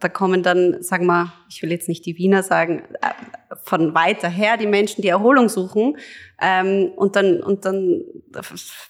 [0.00, 4.28] da kommen dann, sagen wir, ich will jetzt nicht die Wiener sagen, äh, von weiter
[4.28, 5.96] her die Menschen, die Erholung suchen,
[6.40, 8.02] ähm, und dann, und dann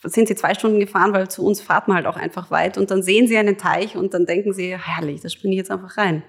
[0.04, 2.78] sind sie zwei Stunden gefahren, weil zu uns fahrt man halt auch einfach weit.
[2.78, 5.70] Und dann sehen sie einen Teich und dann denken sie, herrlich, da springe ich jetzt
[5.70, 6.22] einfach rein.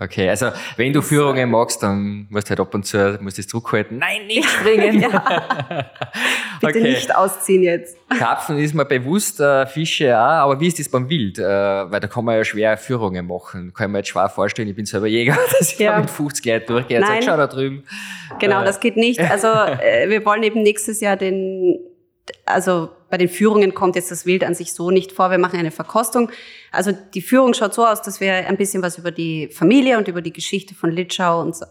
[0.00, 3.40] Okay, also wenn du Führungen magst, dann musst du halt ab und zu musst du
[3.40, 3.98] es zurückhalten.
[3.98, 5.00] Nein, nicht springen!
[6.60, 6.82] Bitte okay.
[6.82, 7.96] nicht ausziehen jetzt.
[8.16, 11.38] Karpfen ist mir bewusst, äh, Fische auch, aber wie ist das beim Wild?
[11.38, 13.72] Äh, weil da kann man ja schwer Führungen machen.
[13.74, 15.92] Kann ich mir jetzt schwer vorstellen, ich bin selber Jäger, dass ich ja.
[15.92, 17.00] da mit 50 Leuten durchgehe.
[17.00, 17.84] Jetzt schau da drüben.
[18.38, 18.64] Genau, äh.
[18.64, 19.20] das geht nicht.
[19.20, 21.78] Also äh, wir wollen eben nächstes Jahr den
[22.44, 25.30] also bei den Führungen kommt jetzt das Wild an sich so nicht vor.
[25.30, 26.30] Wir machen eine Verkostung.
[26.70, 30.08] Also die Führung schaut so aus, dass wir ein bisschen was über die Familie und
[30.08, 31.62] über die Geschichte von Litschau uns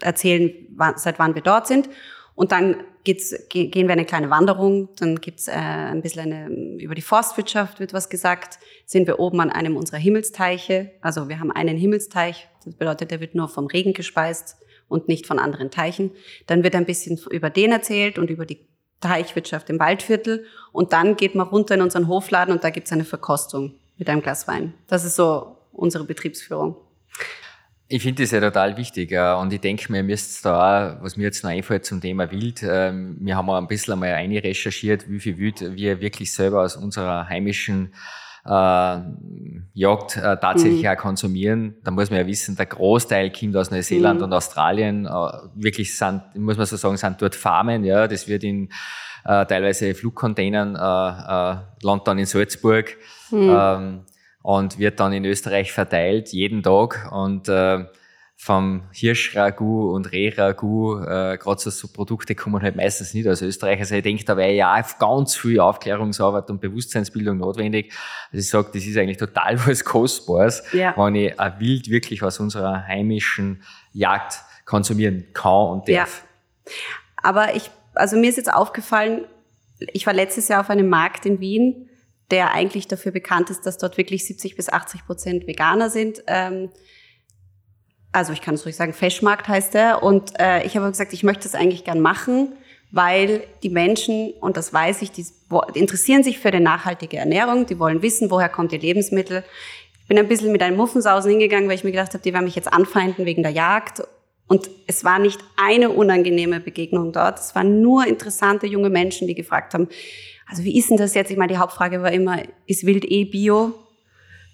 [0.00, 0.52] erzählen,
[0.96, 1.88] seit wann wir dort sind.
[2.34, 4.88] Und dann geht's, gehen wir eine kleine Wanderung.
[4.96, 8.58] Dann gibt's äh, ein bisschen eine, über die Forstwirtschaft wird was gesagt.
[8.86, 10.92] Sind wir oben an einem unserer Himmelsteiche.
[11.00, 12.48] Also wir haben einen Himmelsteich.
[12.64, 14.56] Das bedeutet, der wird nur vom Regen gespeist
[14.88, 16.12] und nicht von anderen Teichen.
[16.46, 18.66] Dann wird ein bisschen über den erzählt und über die
[19.02, 20.46] Teichwirtschaft im Waldviertel.
[20.72, 24.22] Und dann geht man runter in unseren Hofladen und da gibt's eine Verkostung mit einem
[24.22, 24.72] Glas Wein.
[24.86, 26.76] Das ist so unsere Betriebsführung.
[27.88, 31.24] Ich finde das ja total wichtig und ich denke mir, müsst da auch, was mir
[31.24, 35.20] jetzt noch einfällt zum Thema Wild, ähm, wir haben auch ein bisschen einmal recherchiert, wie
[35.20, 40.88] viel Wild wir wirklich selber aus unserer heimischen äh, Jagd äh, tatsächlich mhm.
[40.88, 41.74] auch konsumieren.
[41.84, 44.24] Da muss man ja wissen, der Großteil kommt aus Neuseeland mhm.
[44.24, 45.06] und Australien.
[45.06, 45.10] Äh,
[45.54, 47.84] wirklich sind, muss man so sagen, sind dort Farmen.
[47.84, 48.68] Ja, das wird in
[49.24, 52.96] äh, teilweise Flugcontainern, äh, äh, landet dann in Salzburg
[53.30, 53.56] mhm.
[53.56, 54.00] ähm,
[54.42, 57.10] und wird dann in Österreich verteilt, jeden Tag.
[57.12, 57.84] Und äh,
[58.44, 63.78] vom Hirschragout und Rehragout, äh, gerade so, so Produkte kommen halt meistens nicht aus Österreich.
[63.78, 67.92] Also ich denke, da wäre ja ganz viel Aufklärungsarbeit und Bewusstseinsbildung notwendig.
[68.32, 70.92] Also ich sage, das ist eigentlich total was Kostbares, ja.
[70.96, 76.24] wenn ich ein Wild wirklich aus unserer heimischen Jagd konsumieren kann und darf.
[76.66, 76.72] Ja.
[77.22, 79.24] Aber ich, also mir ist jetzt aufgefallen,
[79.92, 81.88] ich war letztes Jahr auf einem Markt in Wien,
[82.32, 86.24] der eigentlich dafür bekannt ist, dass dort wirklich 70 bis 80 Prozent Veganer sind.
[86.26, 86.70] Ähm,
[88.12, 90.02] also ich kann es ruhig sagen, Feschmarkt heißt er.
[90.02, 92.52] Und äh, ich habe gesagt, ich möchte das eigentlich gern machen,
[92.90, 95.24] weil die Menschen, und das weiß ich, die,
[95.74, 99.42] interessieren sich für die nachhaltige Ernährung, die wollen wissen, woher kommt ihr Lebensmittel.
[100.02, 102.44] Ich bin ein bisschen mit einem Muffensausen hingegangen, weil ich mir gedacht habe, die werden
[102.44, 104.02] mich jetzt anfeinden wegen der Jagd.
[104.46, 107.38] Und es war nicht eine unangenehme Begegnung dort.
[107.38, 109.88] Es waren nur interessante junge Menschen, die gefragt haben,
[110.46, 111.30] also wie ist denn das jetzt?
[111.30, 113.72] Ich meine, die Hauptfrage war immer, ist Wild eh Bio?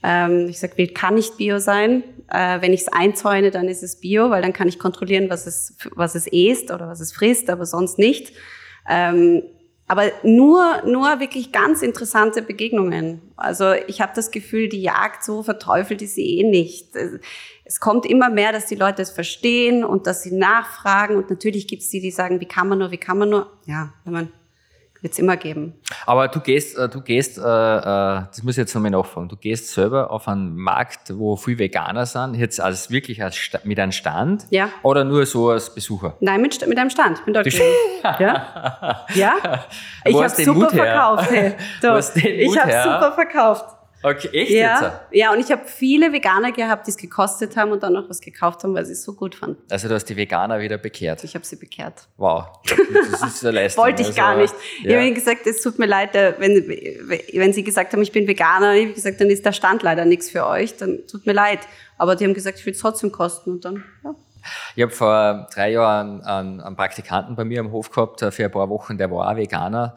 [0.03, 2.05] Ähm, ich sage, Wild kann nicht Bio sein.
[2.31, 5.47] Äh, wenn ich es einzäune, dann ist es Bio, weil dann kann ich kontrollieren, was
[5.47, 8.33] es, was es isst oder was es frisst, aber sonst nicht.
[8.89, 9.43] Ähm,
[9.89, 13.23] aber nur, nur wirklich ganz interessante Begegnungen.
[13.37, 16.91] Also ich habe das Gefühl, die Jagd so verteufelt ist sie eh nicht.
[17.65, 21.17] Es kommt immer mehr, dass die Leute es verstehen und dass sie nachfragen.
[21.17, 23.51] Und natürlich gibt es die, die sagen, wie kann man nur, wie kann man nur.
[23.65, 24.33] Ja, wenn man
[25.01, 25.75] wird es immer geben.
[26.07, 29.37] Aber du gehst, äh, du gehst, äh, äh, das muss ich jetzt nochmal nachfragen, du
[29.37, 33.93] gehst selber auf einen Markt, wo viele Veganer sind, jetzt als wirklich als mit einem
[33.93, 34.47] Stand?
[34.51, 34.71] Ja.
[34.83, 36.17] Oder nur so als Besucher?
[36.21, 37.19] Nein, mit, mit einem Stand.
[37.19, 37.47] Ich bin dort
[38.03, 39.07] ja?
[39.15, 39.35] ja?
[40.05, 41.31] Ich habe super verkauft.
[41.31, 41.55] Hey.
[41.83, 43.78] Doch, ich habe super verkauft.
[44.03, 44.93] Okay, echt ja, jetzt?
[45.11, 48.21] Ja, und ich habe viele Veganer gehabt, die es gekostet haben und dann noch was
[48.21, 49.61] gekauft haben, weil sie es so gut fanden.
[49.71, 51.25] Also du hast die Veganer wieder bekehrt?
[51.25, 52.07] Ich habe sie bekehrt.
[52.17, 52.47] Wow,
[53.11, 53.85] das ist eine Leistung.
[53.85, 54.55] Wollte ich also, gar nicht.
[54.83, 54.91] Ja.
[54.91, 58.13] Ich habe ihnen gesagt, es tut mir leid, äh, wenn, wenn sie gesagt haben, ich
[58.13, 61.27] bin Veganer, ich habe gesagt, dann ist der Stand leider nichts für euch, dann tut
[61.27, 61.61] mir leid.
[61.97, 64.15] Aber die haben gesagt, ich will es trotzdem kosten und dann, ja.
[64.77, 68.45] Ich habe vor drei Jahren einen, einen, Praktikanten bei mir am Hof gehabt, äh, für
[68.45, 69.97] ein paar Wochen, der war auch Veganer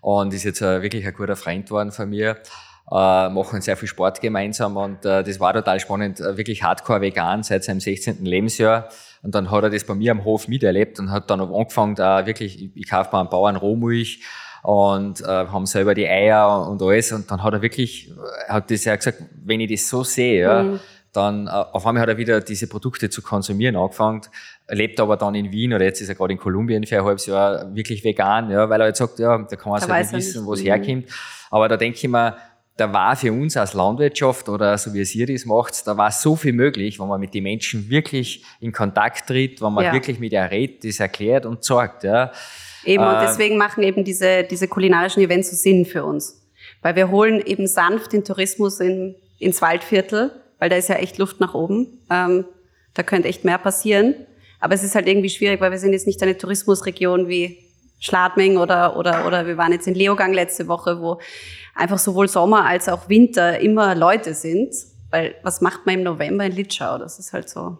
[0.00, 2.40] und ist jetzt äh, wirklich ein guter Freund geworden von mir
[2.90, 7.42] machen sehr viel Sport gemeinsam und äh, das war total spannend, äh, wirklich hardcore vegan
[7.42, 8.24] seit seinem 16.
[8.24, 8.88] Lebensjahr.
[9.22, 11.94] Und dann hat er das bei mir am Hof miterlebt und hat dann auch angefangen,
[11.94, 14.22] da wirklich, ich, ich kaufe bei einem Bauern Rohmilch
[14.62, 17.12] und äh, haben selber die Eier und alles.
[17.12, 18.12] Und dann hat er wirklich,
[18.46, 20.80] er hat das ja gesagt, wenn ich das so sehe, ja, mhm.
[21.12, 24.22] dann äh, auf einmal hat er wieder diese Produkte zu konsumieren angefangen,
[24.68, 27.26] lebt aber dann in Wien oder jetzt ist er gerade in Kolumbien für ein halbes
[27.26, 30.46] Jahr wirklich vegan, ja, weil er jetzt sagt, ja, da kann man halt nicht wissen,
[30.46, 31.06] wo es herkommt.
[31.50, 32.36] Aber da denke ich mir,
[32.80, 36.10] da war für uns als Landwirtschaft oder so wie es ihr das macht, da war
[36.10, 39.92] so viel möglich, wenn man mit den Menschen wirklich in Kontakt tritt, wenn man ja.
[39.92, 42.04] wirklich mit ihr redet, das erklärt und sagt.
[42.04, 42.32] Ja.
[42.84, 46.40] Eben, und äh, deswegen machen eben diese, diese kulinarischen Events so Sinn für uns.
[46.80, 51.18] Weil wir holen eben sanft den Tourismus in, ins Waldviertel, weil da ist ja echt
[51.18, 52.00] Luft nach oben.
[52.10, 52.46] Ähm,
[52.94, 54.14] da könnte echt mehr passieren.
[54.58, 57.58] Aber es ist halt irgendwie schwierig, weil wir sind jetzt nicht eine Tourismusregion wie
[58.00, 61.20] Schladming oder, oder, oder wir waren jetzt in Leogang letzte Woche, wo
[61.74, 64.74] einfach sowohl Sommer als auch Winter immer Leute sind.
[65.10, 66.98] Weil was macht man im November in Litschau?
[66.98, 67.78] Das ist halt so,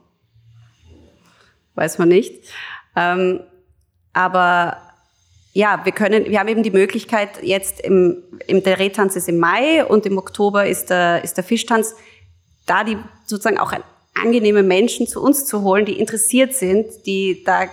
[1.75, 2.45] weiß man nicht.
[2.97, 3.41] Ähm,
[4.13, 4.77] aber
[5.53, 9.39] ja, wir können, wir haben eben die Möglichkeit jetzt im, im der Rehtanz ist im
[9.39, 11.95] Mai und im Oktober ist der, ist der Fischtanz,
[12.67, 13.73] da die sozusagen auch
[14.15, 17.67] angenehme Menschen zu uns zu holen, die interessiert sind, die da,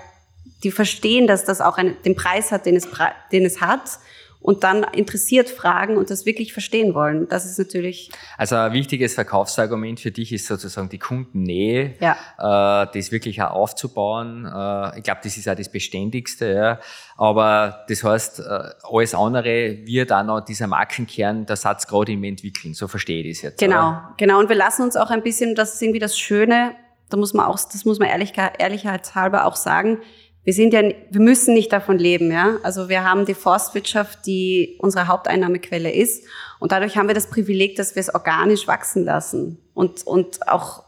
[0.63, 2.88] die verstehen, dass das auch einen, den Preis hat, den es,
[3.32, 4.00] den es hat
[4.39, 7.28] und dann interessiert fragen und das wirklich verstehen wollen.
[7.28, 8.12] Das ist natürlich.
[8.38, 12.13] Also ein wichtiges Verkaufsargument für dich ist sozusagen die Kundennähe, ja.
[12.38, 14.46] äh, das wirklich auch aufzubauen.
[14.46, 16.54] Äh, ich glaube, das ist auch das Beständigste.
[16.54, 16.80] Ja.
[17.17, 22.24] Aber das heißt, äh, alles andere wird auch noch dieser Markenkern, der Satz gerade im
[22.24, 22.74] Entwickeln.
[22.74, 23.60] So verstehe ich das jetzt.
[23.60, 24.13] Genau, oder?
[24.17, 24.39] genau.
[24.39, 26.76] Und wir lassen uns auch ein bisschen, das ist irgendwie das Schöne,
[27.10, 30.00] da muss man auch, das muss man ehrlich, ehrlichkeitshalber auch sagen,
[30.47, 32.55] wir sind ja, wir müssen nicht davon leben, ja.
[32.63, 36.23] Also wir haben die Forstwirtschaft, die unsere Haupteinnahmequelle ist.
[36.60, 40.83] Und dadurch haben wir das Privileg, dass wir es organisch wachsen lassen und, und auch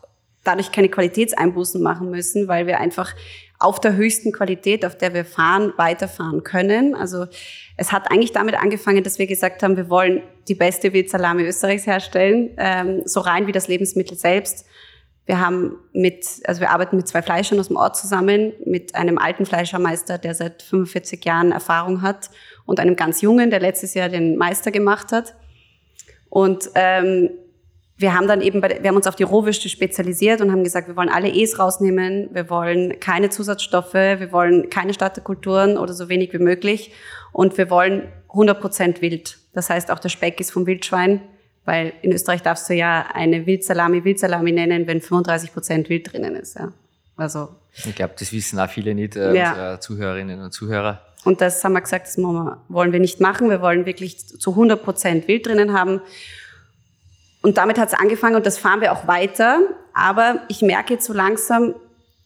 [0.46, 3.14] dadurch keine Qualitätseinbußen machen müssen, weil wir einfach
[3.60, 6.96] auf der höchsten Qualität, auf der wir fahren, weiterfahren können.
[6.96, 7.26] Also
[7.76, 11.86] es hat eigentlich damit angefangen, dass wir gesagt haben, wir wollen die beste Wildsalami Österreichs
[11.86, 14.66] herstellen, ähm, so rein wie das Lebensmittel selbst.
[15.30, 19.20] Wir haben mit, also wir arbeiten mit zwei Fleischern aus dem Ort zusammen, mit einem
[19.20, 22.32] alten Fleischermeister, der seit 45 Jahren Erfahrung hat
[22.66, 25.36] und einem ganz jungen, der letztes Jahr den Meister gemacht hat.
[26.30, 27.30] Und ähm,
[27.96, 30.88] wir haben dann eben, bei, wir haben uns auf die Rohwürste spezialisiert und haben gesagt,
[30.88, 36.10] wir wollen alle E's rausnehmen, wir wollen keine Zusatzstoffe, wir wollen keine Starterkulturen oder so
[36.10, 36.92] wenig wie möglich
[37.34, 39.38] und wir wollen 100 Prozent wild.
[39.54, 41.22] Das heißt, auch der Speck ist vom Wildschwein
[41.70, 46.36] weil in Österreich darfst du ja eine Wildsalami Wildsalami nennen, wenn 35 Prozent Wild drinnen
[46.36, 46.56] ist.
[46.56, 46.74] Ja.
[47.16, 47.50] Also,
[47.86, 49.52] ich glaube, das wissen auch viele nicht, äh, ja.
[49.52, 51.02] unsere Zuhörerinnen und Zuhörer.
[51.26, 53.52] Und das haben wir gesagt, das wollen wir nicht machen.
[53.52, 56.02] Wir wollen wirklich zu 100 Prozent Wild drinnen haben.
[57.44, 59.60] Und damit hat es angefangen und das fahren wir auch weiter.
[59.94, 61.76] Aber ich merke jetzt so langsam,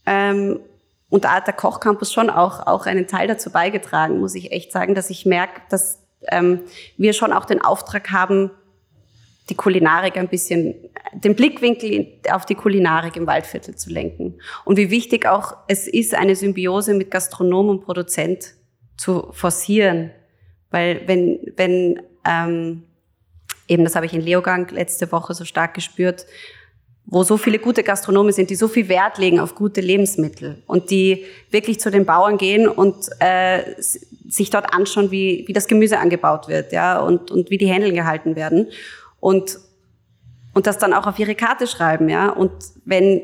[0.05, 0.61] ähm,
[1.09, 4.71] und da hat der Kochcampus schon auch, auch einen Teil dazu beigetragen, muss ich echt
[4.71, 6.61] sagen, dass ich merke, dass ähm,
[6.95, 8.51] wir schon auch den Auftrag haben,
[9.49, 10.75] die Kulinarik ein bisschen,
[11.13, 14.35] den Blickwinkel auf die Kulinarik im Waldviertel zu lenken.
[14.63, 18.53] Und wie wichtig auch es ist, eine Symbiose mit Gastronom und Produzent
[18.97, 20.11] zu forcieren.
[20.69, 22.83] Weil wenn, wenn ähm,
[23.67, 26.25] eben das habe ich in Leogang letzte Woche so stark gespürt,
[27.05, 30.89] wo so viele gute Gastronomen sind, die so viel Wert legen auf gute Lebensmittel und
[30.89, 35.99] die wirklich zu den Bauern gehen und äh, sich dort anschauen, wie, wie das Gemüse
[35.99, 38.67] angebaut wird, ja, und, und wie die Händel gehalten werden
[39.23, 39.57] und,
[40.53, 42.29] und das dann auch auf ihre Karte schreiben, ja.
[42.29, 42.51] Und
[42.83, 43.21] wenn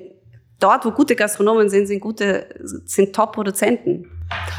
[0.62, 2.48] dort, wo gute Gastronomen sind, sind gute,
[2.86, 4.10] sind Top-Produzenten.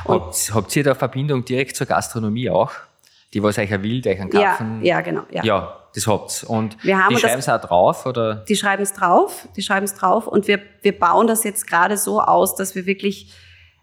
[0.06, 2.72] Habt, habt ihr da Verbindung direkt zur Gastronomie auch?
[3.32, 4.82] Die was euch will, euch einen kaufen?
[4.82, 5.22] Ja, ja, genau.
[5.30, 6.44] Ja, ja das habt's.
[6.44, 8.44] Und wir haben die schreiben es auch drauf, oder?
[8.46, 10.26] Die schreiben es drauf, die schreiben es drauf.
[10.26, 13.32] Und wir, wir bauen das jetzt gerade so aus, dass wir wirklich,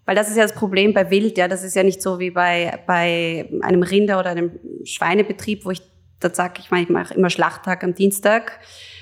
[0.05, 2.29] weil das ist ja das Problem bei Wild, ja, das ist ja nicht so wie
[2.29, 5.81] bei, bei einem Rinder- oder einem Schweinebetrieb, wo ich
[6.19, 8.59] da sage ich mal, ich mache immer Schlachttag am Dienstag,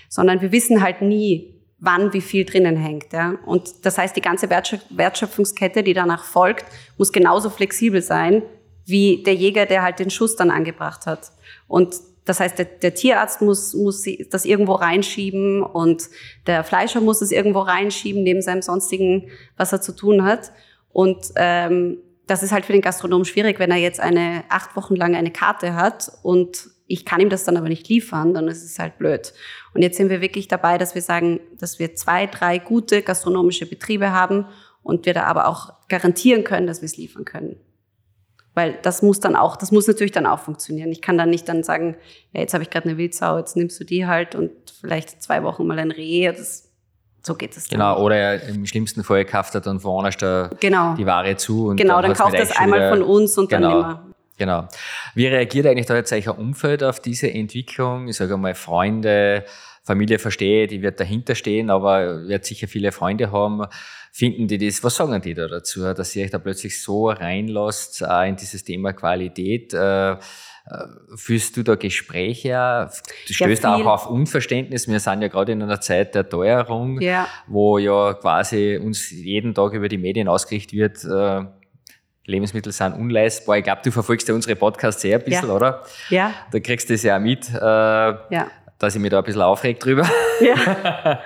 [0.09, 3.13] sondern wir wissen halt nie, wann wie viel drinnen hängt.
[3.13, 3.35] Ja?
[3.45, 6.65] Und das heißt, die ganze Wertschöpfungskette, die danach folgt,
[6.97, 8.43] muss genauso flexibel sein
[8.85, 11.31] wie der Jäger, der halt den Schuss dann angebracht hat.
[11.67, 16.09] Und das heißt, der, der Tierarzt muss, muss das irgendwo reinschieben und
[16.47, 20.51] der Fleischer muss es irgendwo reinschieben, neben seinem sonstigen, was er zu tun hat.
[20.91, 21.97] Und ähm,
[22.27, 25.31] das ist halt für den Gastronomen schwierig, wenn er jetzt eine acht Wochen lang eine
[25.31, 28.97] Karte hat und ich kann ihm das dann aber nicht liefern, dann ist es halt
[28.97, 29.33] blöd.
[29.73, 33.65] Und jetzt sind wir wirklich dabei, dass wir sagen, dass wir zwei, drei gute gastronomische
[33.65, 34.45] Betriebe haben
[34.83, 37.57] und wir da aber auch garantieren können, dass wir es liefern können.
[38.53, 40.91] Weil das muss dann auch, das muss natürlich dann auch funktionieren.
[40.91, 41.97] Ich kann dann nicht dann sagen,
[42.31, 45.43] ja, jetzt habe ich gerade eine Wildsau, jetzt nimmst du die halt und vielleicht zwei
[45.43, 46.27] Wochen mal ein Reh.
[46.27, 46.71] Das,
[47.23, 47.67] so geht es.
[47.67, 50.17] Genau, oder im schlimmsten Fall kauft er dann woanders
[50.59, 50.93] genau.
[50.95, 51.67] die Ware zu.
[51.67, 53.69] Und genau, dann, dann kauft er es einmal von uns und genau.
[53.69, 54.14] dann immer.
[54.37, 54.67] Genau.
[55.13, 58.07] Wie reagiert eigentlich da jetzt euer Umfeld auf diese Entwicklung?
[58.07, 59.45] Ich sage mal, Freunde,
[59.83, 63.65] Familie verstehe, die wird dahinter stehen, aber wird sicher viele Freunde haben.
[64.11, 68.01] Finden die das, was sagen die da dazu, dass ihr euch da plötzlich so reinlasst
[68.01, 69.73] äh, in dieses Thema Qualität?
[69.73, 70.17] Äh,
[70.67, 72.89] Äh, führst du da Gespräche?
[73.27, 74.87] Du stößt ja, auch auf Unverständnis.
[74.87, 77.27] Wir sind ja gerade in einer Zeit der Teuerung, ja.
[77.45, 81.05] wo ja quasi uns jeden Tag über die Medien ausgerichtet wird,
[82.25, 83.57] Lebensmittel sind unleistbar.
[83.57, 85.53] Ich glaube, du verfolgst ja unsere Podcasts sehr ein bisschen, ja.
[85.53, 85.83] oder?
[86.09, 86.33] Ja.
[86.51, 87.49] Da kriegst du das ja auch mit.
[87.53, 88.47] Äh, ja
[88.77, 90.07] dass ich mich da ein bisschen aufregt drüber.
[90.41, 91.19] Ja.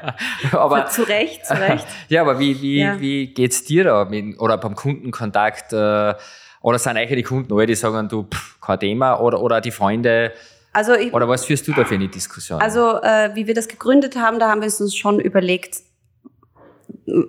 [0.52, 1.86] aber, zu Recht, zu Recht.
[2.08, 3.00] ja, aber wie, wie, ja.
[3.00, 4.06] wie geht's dir da?
[4.06, 5.74] Mit, oder beim Kundenkontakt?
[5.74, 6.14] Äh,
[6.62, 9.20] oder sind eigentlich die Kunden alle, die sagen, du, pff, kein Thema?
[9.20, 10.34] Oder, oder die Freunde?
[10.74, 12.62] Also ich, oder was führst du da für eine Diskussion?
[12.62, 15.78] Also, äh, wie wir das gegründet haben, da haben wir uns schon überlegt,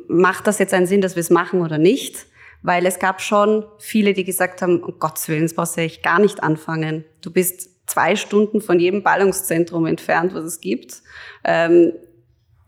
[0.08, 2.26] macht das jetzt einen Sinn, dass wir es machen oder nicht?
[2.62, 6.02] Weil es gab schon viele, die gesagt haben, um Gottes Willen, das brauchst du echt
[6.02, 7.04] gar nicht anfangen.
[7.22, 11.02] Du bist zwei Stunden von jedem Ballungszentrum entfernt, was es gibt.
[11.44, 11.92] Ähm,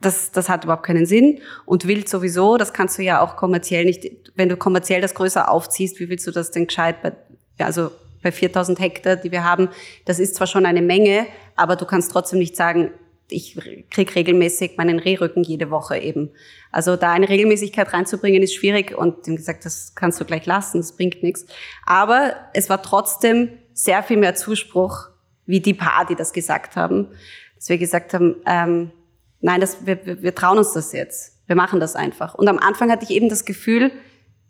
[0.01, 1.41] das, das hat überhaupt keinen Sinn.
[1.65, 5.51] Und wild sowieso, das kannst du ja auch kommerziell nicht, wenn du kommerziell das größer
[5.51, 7.13] aufziehst, wie willst du das denn gescheit bei,
[7.59, 7.91] also
[8.23, 9.69] bei 4000 Hektar, die wir haben,
[10.05, 11.27] das ist zwar schon eine Menge,
[11.57, 12.93] aber du kannst trotzdem nicht sagen,
[13.33, 13.59] ich
[13.91, 16.31] krieg regelmäßig meinen Rehrücken jede Woche eben.
[16.71, 20.79] Also da eine Regelmäßigkeit reinzubringen ist schwierig und ihm gesagt, das kannst du gleich lassen,
[20.79, 21.47] das bringt nichts.
[21.87, 25.09] Aber es war trotzdem sehr viel mehr Zuspruch
[25.47, 27.09] wie die paar, die das gesagt haben,
[27.57, 28.93] dass wir gesagt haben, ähm,
[29.41, 31.41] nein, das, wir, wir, wir trauen uns das jetzt.
[31.47, 32.35] Wir machen das einfach.
[32.35, 33.91] Und am Anfang hatte ich eben das Gefühl,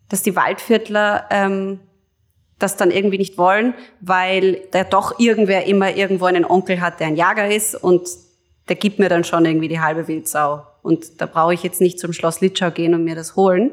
[0.08, 1.80] dass die Waldviertler ähm,
[2.58, 7.08] das dann irgendwie nicht wollen, weil da doch irgendwer immer irgendwo einen Onkel hat, der
[7.08, 8.06] ein Jager ist und
[8.68, 10.66] der gibt mir dann schon irgendwie die halbe Wildsau.
[10.82, 13.72] Und da brauche ich jetzt nicht zum Schloss Litschau gehen und mir das holen.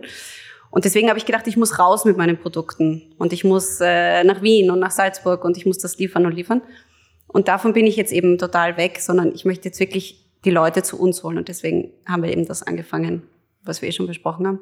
[0.72, 4.24] Und deswegen habe ich gedacht, ich muss raus mit meinen Produkten und ich muss äh,
[4.24, 6.62] nach Wien und nach Salzburg und ich muss das liefern und liefern.
[7.28, 10.84] Und davon bin ich jetzt eben total weg, sondern ich möchte jetzt wirklich die Leute
[10.84, 11.38] zu uns holen.
[11.38, 13.24] Und deswegen haben wir eben das angefangen,
[13.64, 14.60] was wir eh schon besprochen haben.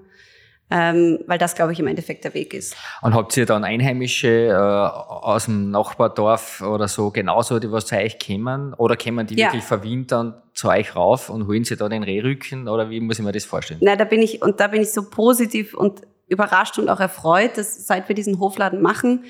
[0.69, 2.75] Ähm, weil das, glaube ich, im Endeffekt der Weg ist.
[3.01, 7.95] Und habt ihr dann Einheimische äh, aus dem Nachbardorf oder so genauso, die was zu
[7.95, 8.73] euch kommen?
[8.73, 9.47] Oder kommen die ja.
[9.47, 12.67] wirklich vor Wien dann zu euch rauf und holen sie da den Rehrücken?
[12.67, 13.79] Oder wie muss ich mir das vorstellen?
[13.81, 17.57] Nein, da bin ich, und da bin ich so positiv und überrascht und auch erfreut,
[17.57, 19.23] dass seit wir diesen Hofladen machen,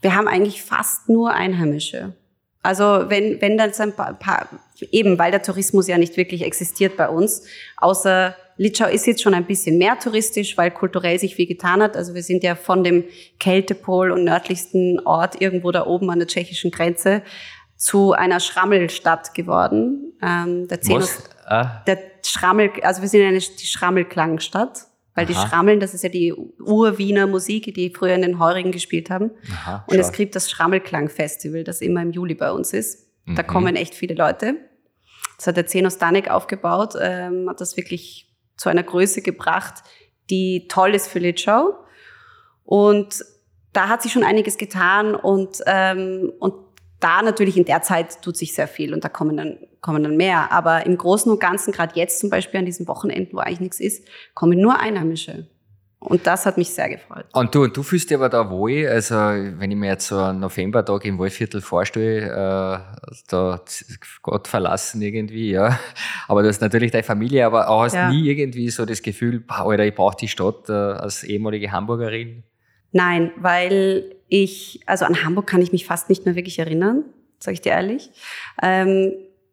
[0.00, 2.14] wir haben eigentlich fast nur Einheimische.
[2.62, 4.48] Also wenn, wenn dann ein paar, paar,
[4.92, 7.44] eben weil der Tourismus ja nicht wirklich existiert bei uns,
[7.76, 11.96] außer Litschau ist jetzt schon ein bisschen mehr touristisch, weil kulturell sich viel getan hat.
[11.96, 13.04] Also wir sind ja von dem
[13.40, 17.22] Kältepol und nördlichsten Ort irgendwo da oben an der tschechischen Grenze
[17.76, 20.14] zu einer Schrammelstadt geworden.
[20.22, 21.82] Ähm, der, Zenos, ah.
[21.86, 24.86] der Schrammel, also wir sind eine die Schrammelklangstadt.
[25.14, 25.32] Weil Aha.
[25.32, 29.30] die Schrammeln, das ist ja die Ur-Wiener Musik, die früher in den Heurigen gespielt haben.
[29.52, 33.10] Aha, und es gibt das Schrammelklang-Festival, das immer im Juli bei uns ist.
[33.26, 33.34] Mhm.
[33.34, 34.54] Da kommen echt viele Leute.
[35.36, 39.82] Das hat der Zenos Danek aufgebaut, ähm, hat das wirklich zu einer Größe gebracht,
[40.30, 41.74] die toll ist für Litschau.
[42.64, 43.24] Und
[43.72, 46.54] da hat sich schon einiges getan und, ähm, und
[47.00, 50.16] da natürlich in der Zeit tut sich sehr viel und da kommen dann, kommen dann
[50.16, 50.52] mehr.
[50.52, 53.80] Aber im Großen und Ganzen, gerade jetzt zum Beispiel an diesen Wochenenden, wo eigentlich nichts
[53.80, 55.48] ist, kommen nur Einheimische.
[56.04, 57.26] Und das hat mich sehr gefreut.
[57.32, 60.40] Und du, du fühlst dich aber da wohl, also wenn ich mir jetzt so einen
[60.40, 63.60] Novembertag im Waldviertel vorstelle, äh, da
[64.20, 65.78] Gott verlassen irgendwie, ja.
[66.26, 68.10] Aber du hast natürlich deine Familie, aber auch hast ja.
[68.10, 72.42] nie irgendwie so das Gefühl, Alter, ich brauche die Stadt äh, als ehemalige Hamburgerin.
[72.90, 77.04] Nein, weil ich, also an Hamburg kann ich mich fast nicht mehr wirklich erinnern,
[77.38, 78.10] sage ich dir ehrlich.
[78.60, 79.12] Ähm,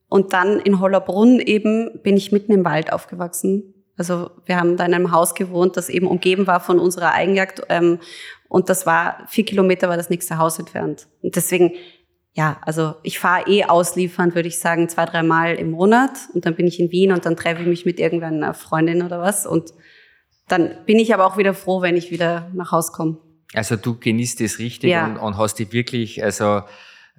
[0.10, 3.76] und dann in Hollerbrunn eben bin ich mitten im Wald aufgewachsen.
[4.00, 7.64] Also wir haben da in einem Haus gewohnt, das eben umgeben war von unserer Eigenjagd.
[7.68, 8.00] Ähm,
[8.48, 11.08] und das war, vier Kilometer war das nächste Haus entfernt.
[11.22, 11.74] Und deswegen,
[12.34, 16.12] ja, also ich fahre eh ausliefernd, würde ich sagen, zwei, dreimal im Monat.
[16.34, 19.20] Und dann bin ich in Wien und dann treffe ich mich mit irgendeiner Freundin oder
[19.20, 19.46] was.
[19.46, 19.74] Und
[20.48, 23.18] dann bin ich aber auch wieder froh, wenn ich wieder nach Hause komme.
[23.54, 25.06] Also du genießt das richtig ja.
[25.06, 26.62] und, und, hast dich wirklich, also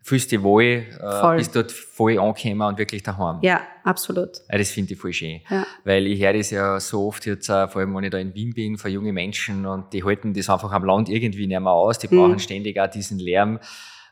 [0.02, 3.38] fühlst dich wohl, äh, bist dort voll angekommen und wirklich daheim.
[3.42, 4.40] Ja, absolut.
[4.50, 5.40] Ja, das finde ich voll schön.
[5.50, 5.66] Ja.
[5.84, 8.34] Weil ich höre das ja so oft jetzt, auch, vor allem wenn ich da in
[8.34, 11.70] Wien bin, für junge Menschen und die halten das einfach am Land irgendwie nicht mehr
[11.70, 12.38] aus, die brauchen mhm.
[12.38, 13.58] ständig auch diesen Lärm.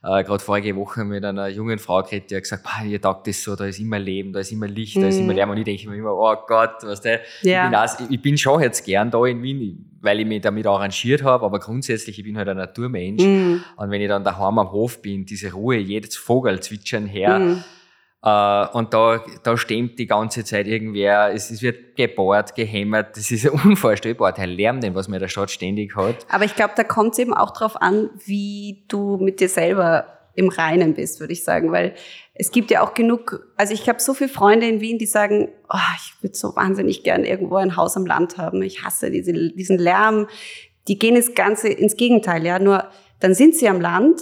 [0.02, 3.42] Äh, Gerade vorige Woche mit einer jungen Frau geredet, die hat gesagt, ihr taugt das
[3.42, 5.02] so, da ist immer Leben, da ist immer Licht, mhm.
[5.02, 5.36] da ist immer mhm.
[5.36, 5.50] Lärm.
[5.50, 7.84] Und ich denke mir immer, oh Gott, was der, ja.
[7.84, 11.22] ich, bin ich bin schon jetzt gern da in Wien, weil ich mich damit arrangiert
[11.22, 13.22] habe, aber grundsätzlich, ich bin halt ein Naturmensch.
[13.22, 13.64] Mhm.
[13.76, 17.64] Und wenn ich dann daheim am Hof bin, diese Ruhe, jedes Vogel zwitschern her, mhm
[18.20, 23.48] und da, da stimmt die ganze Zeit irgendwer, es, es wird gebohrt, gehämmert, das ist
[23.64, 26.26] unvorstellbar, der Lärm, den was in der Stadt ständig hat.
[26.28, 30.18] Aber ich glaube, da kommt es eben auch drauf an, wie du mit dir selber
[30.34, 31.94] im Reinen bist, würde ich sagen, weil
[32.34, 35.48] es gibt ja auch genug, also ich habe so viele Freunde in Wien, die sagen,
[35.68, 39.32] oh, ich würde so wahnsinnig gern irgendwo ein Haus am Land haben, ich hasse diese,
[39.32, 40.28] diesen Lärm,
[40.86, 42.84] die gehen das Ganze ins Gegenteil, ja, nur
[43.20, 44.20] dann sind sie am Land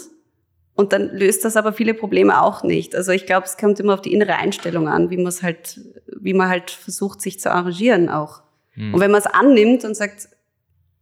[0.77, 2.95] Und dann löst das aber viele Probleme auch nicht.
[2.95, 5.81] Also ich glaube, es kommt immer auf die innere Einstellung an, wie man es halt,
[6.20, 8.43] wie man halt versucht, sich zu arrangieren auch.
[8.74, 8.95] Mhm.
[8.95, 10.29] Und wenn man es annimmt und sagt,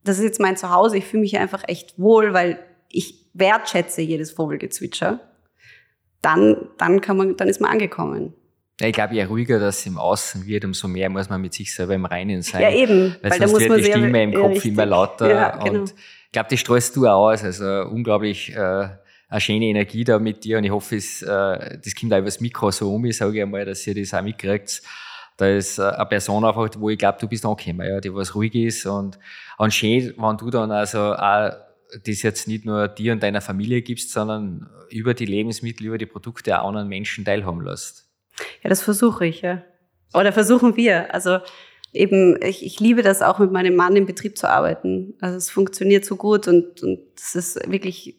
[0.04, 4.30] das ist jetzt mein Zuhause, ich fühle mich einfach echt wohl, weil ich wertschätze jedes
[4.30, 5.18] Vogelgezwitscher,
[6.22, 8.32] dann, dann kann man, dann ist man angekommen.
[8.80, 11.74] Ja, ich glaube, je ruhiger das im Außen wird, umso mehr muss man mit sich
[11.74, 12.62] selber im Reinen sein.
[12.62, 13.16] Ja, eben.
[13.22, 14.72] Weil, weil sonst wird die Stimme im Kopf richtig.
[14.72, 15.30] immer lauter.
[15.30, 15.80] Ja, genau.
[15.80, 17.44] Und ich glaube, die streust du auch aus.
[17.44, 18.88] Also unglaublich äh,
[19.28, 20.58] eine schöne Energie da mit dir.
[20.58, 23.42] Und ich hoffe, es, äh, das kommt auch über das Mikro so um, ich sage
[23.42, 24.82] einmal, dass ihr das auch mitkriegt.
[25.36, 28.34] Da ist äh, eine Person einfach, wo ich glaube, du bist angekommen, ja, die was
[28.34, 28.86] ruhig ist.
[28.86, 29.18] Und,
[29.58, 31.52] und schön, wenn du dann also auch
[32.04, 36.06] das jetzt nicht nur dir und deiner Familie gibst, sondern über die Lebensmittel, über die
[36.06, 38.08] Produkte auch anderen Menschen teilhaben lässt.
[38.62, 39.62] Ja, das versuche ich, ja.
[40.12, 41.12] Oder versuchen wir.
[41.14, 41.38] Also
[41.92, 45.14] eben, ich, ich liebe das auch mit meinem Mann im Betrieb zu arbeiten.
[45.20, 48.18] Also es funktioniert so gut und, und das ist wirklich,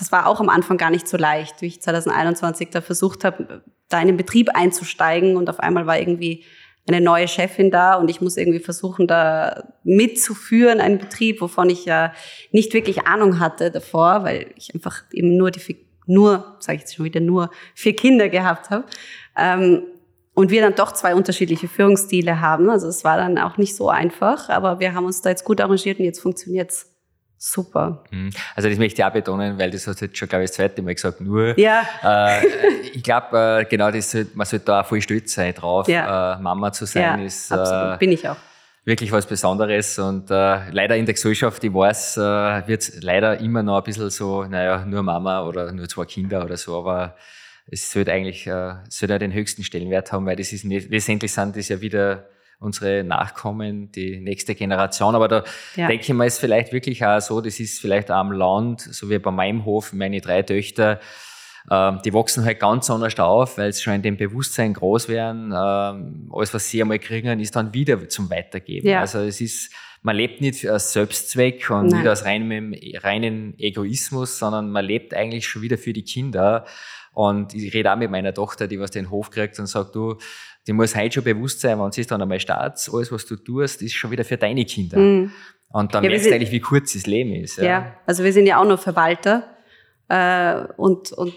[0.00, 3.62] das war auch am Anfang gar nicht so leicht, wie ich 2021 da versucht habe,
[3.88, 6.44] da in den Betrieb einzusteigen und auf einmal war irgendwie
[6.88, 11.84] eine neue Chefin da und ich muss irgendwie versuchen, da mitzuführen, einen Betrieb, wovon ich
[11.84, 12.12] ja
[12.50, 15.60] nicht wirklich Ahnung hatte davor, weil ich einfach eben nur die
[16.06, 18.84] nur, sage ich jetzt schon wieder, nur vier Kinder gehabt habe.
[19.36, 19.82] Ähm,
[20.34, 22.70] und wir dann doch zwei unterschiedliche Führungsstile haben.
[22.70, 25.60] Also es war dann auch nicht so einfach, aber wir haben uns da jetzt gut
[25.60, 26.89] arrangiert und jetzt funktioniert's
[27.40, 28.04] super.
[28.10, 28.30] Mhm.
[28.54, 30.56] Also das möchte ich auch betonen, weil das hast du jetzt schon, glaube ich, das
[30.56, 31.58] zweite Mal gesagt, nur.
[31.58, 31.82] Ja.
[32.04, 32.46] Äh,
[32.92, 35.88] ich glaube, äh, genau, das sollte, man sollte da auch voll stolz sein drauf.
[35.88, 36.34] Ja.
[36.34, 37.50] Äh, Mama zu sein ja, ist.
[37.50, 37.98] Absolut.
[37.98, 38.36] Bin ich auch
[38.84, 43.62] wirklich was Besonderes und äh, leider in der Gesellschaft, ich weiß, äh, wird leider immer
[43.62, 47.14] noch ein bisschen so, naja, nur Mama oder nur zwei Kinder oder so, aber
[47.66, 51.68] es sollte eigentlich äh, sollte den höchsten Stellenwert haben, weil das ist letztendlich sind das
[51.68, 52.26] ja wieder
[52.60, 55.14] unsere Nachkommen, die nächste Generation.
[55.14, 55.44] Aber da
[55.76, 55.88] ja.
[55.88, 59.08] denke ich mal, ist vielleicht wirklich auch so, das ist vielleicht auch am Land, so
[59.10, 61.00] wie bei meinem Hof, meine drei Töchter,
[61.70, 65.52] ähm, die wachsen halt ganz anders auf, weil sie schon in dem Bewusstsein groß werden.
[65.56, 68.86] Ähm, alles, was sie einmal kriegen, ist dann wieder zum Weitergeben.
[68.86, 69.00] Ja.
[69.00, 72.00] Also es ist, man lebt nicht als Selbstzweck und Nein.
[72.00, 76.64] nicht aus reinem, reinen Egoismus, sondern man lebt eigentlich schon wieder für die Kinder.
[77.12, 80.16] Und ich rede auch mit meiner Tochter, die was den Hof kriegt und sagt, du,
[80.66, 83.82] die muss heute schon bewusst sein, wenn sie dann einmal startet, alles, was du tust,
[83.82, 84.98] ist schon wieder für deine Kinder.
[84.98, 85.32] Mhm.
[85.72, 87.58] Und dann ja, merkst du eigentlich, wie kurz das Leben ist.
[87.58, 87.64] Ja.
[87.64, 89.56] ja, also wir sind ja auch nur Verwalter.
[90.08, 91.34] Äh, und, und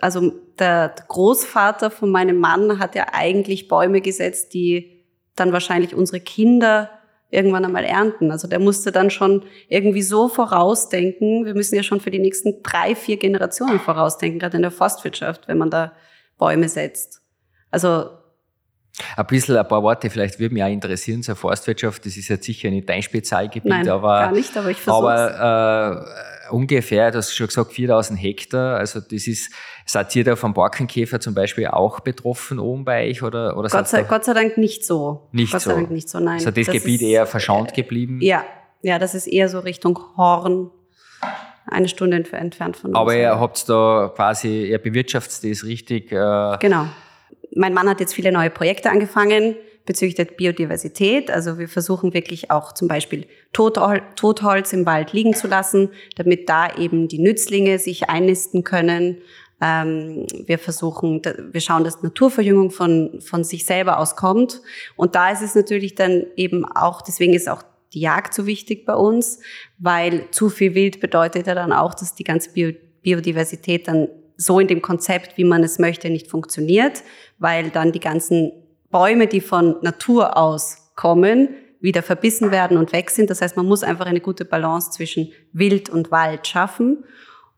[0.00, 5.04] also der Großvater von meinem Mann hat ja eigentlich Bäume gesetzt, die
[5.36, 6.90] dann wahrscheinlich unsere Kinder
[7.34, 8.30] irgendwann einmal ernten.
[8.30, 11.44] Also der musste dann schon irgendwie so vorausdenken.
[11.44, 15.48] Wir müssen ja schon für die nächsten drei, vier Generationen vorausdenken, gerade in der Forstwirtschaft,
[15.48, 15.92] wenn man da
[16.38, 17.20] Bäume setzt.
[17.70, 18.08] Also
[19.16, 22.06] ein bisschen, ein paar Worte vielleicht würde mich auch interessieren zur Forstwirtschaft.
[22.06, 26.06] Das ist jetzt sicher nicht dein Spezialgebiet, Nein, aber, gar nicht, aber ich versuche Aber
[26.06, 28.78] äh, ungefähr, du hast schon gesagt, 4000 Hektar.
[28.78, 29.52] Also das ist,
[29.86, 33.22] seid ihr da vom Borkenkäfer zum Beispiel auch betroffen oben bei euch?
[33.22, 35.28] Oder, oder Gott, sei, Gott sei Dank nicht so.
[35.32, 35.70] Nicht Gott so.
[35.70, 36.34] sei Dank nicht so, nein.
[36.34, 38.18] Also das, das Gebiet ist, eher verschont geblieben?
[38.20, 38.44] Ja,
[38.82, 40.70] ja, das ist eher so Richtung Horn
[41.66, 42.98] eine Stunde entfernt von uns.
[42.98, 46.12] Aber ihr habt da quasi, ihr bewirtschaftet das richtig.
[46.12, 46.86] Äh, genau
[47.54, 51.30] mein Mann hat jetzt viele neue Projekte angefangen bezüglich der Biodiversität.
[51.30, 56.74] Also wir versuchen wirklich auch zum Beispiel Totholz im Wald liegen zu lassen, damit da
[56.76, 59.18] eben die Nützlinge sich einnisten können.
[59.60, 64.62] Ähm, wir versuchen, wir schauen, dass Naturverjüngung von, von sich selber aus kommt.
[64.96, 67.62] Und da ist es natürlich dann eben auch, deswegen ist auch
[67.92, 69.38] die Jagd so wichtig bei uns,
[69.78, 72.50] weil zu viel Wild bedeutet ja dann auch, dass die ganze
[73.02, 77.04] Biodiversität dann so in dem Konzept, wie man es möchte, nicht funktioniert,
[77.38, 78.50] weil dann die ganzen
[78.94, 81.48] Bäume, die von Natur aus kommen,
[81.80, 83.28] wieder verbissen werden und weg sind.
[83.28, 87.02] Das heißt, man muss einfach eine gute Balance zwischen Wild und Wald schaffen.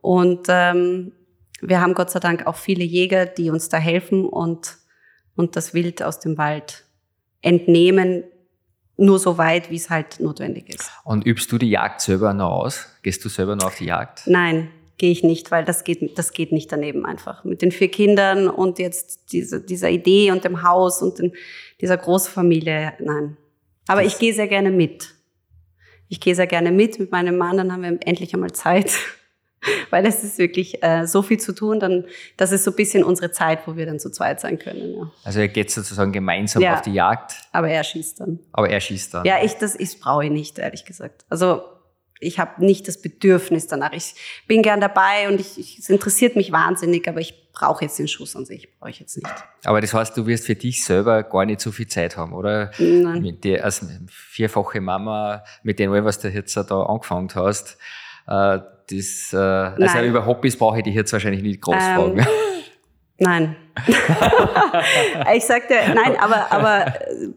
[0.01, 1.13] Und ähm,
[1.61, 4.79] wir haben Gott sei Dank auch viele Jäger, die uns da helfen und,
[5.35, 6.87] und das Wild aus dem Wald
[7.43, 8.25] entnehmen,
[8.97, 10.91] nur so weit, wie es halt notwendig ist.
[11.05, 12.87] Und übst du die Jagd selber noch aus?
[13.03, 14.23] Gehst du selber noch auf die Jagd?
[14.25, 17.45] Nein, gehe ich nicht, weil das geht, das geht nicht daneben einfach.
[17.45, 21.33] Mit den vier Kindern und jetzt diese, dieser Idee und dem Haus und den,
[21.81, 23.37] dieser Großfamilie, nein.
[23.89, 25.15] Aber das ich gehe sehr gerne mit.
[26.09, 28.93] Ich gehe sehr gerne mit mit meinem Mann, dann haben wir endlich einmal Zeit.
[29.91, 32.05] weil es ist wirklich äh, so viel zu tun, dann
[32.37, 34.95] das ist so ein bisschen unsere Zeit, wo wir dann zu zweit sein können.
[34.95, 35.11] Ja.
[35.25, 37.35] Also ihr geht sozusagen gemeinsam ja, auf die Jagd.
[37.53, 38.39] Aber er schießt dann.
[38.53, 39.25] Aber er schießt dann.
[39.25, 41.25] Ja, ich das ich brauche ich nicht, ehrlich gesagt.
[41.29, 41.63] Also
[42.21, 43.93] ich habe nicht das Bedürfnis danach.
[43.93, 44.15] Ich
[44.47, 48.09] bin gern dabei und ich, ich, es interessiert mich wahnsinnig, aber ich brauche jetzt den
[48.09, 49.29] Schuss an sich, brauche ich jetzt nicht.
[49.65, 52.71] Aber das heißt, du wirst für dich selber gar nicht so viel Zeit haben, oder?
[52.79, 53.23] Nein.
[53.23, 57.79] Mit dir als vierfache Mama, mit dem, was du jetzt da angefangen hast,
[58.27, 58.59] äh,
[58.89, 60.07] das, äh, also Nein.
[60.07, 62.27] über Hobbys brauche ich dich jetzt wahrscheinlich nicht groß ähm, fragen.
[63.19, 63.57] Nein.
[65.35, 66.93] ich sagte, nein, aber, aber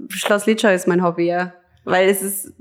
[0.10, 1.54] Schloss Litschau ist mein Hobby, ja.
[1.86, 2.54] Weil es ist,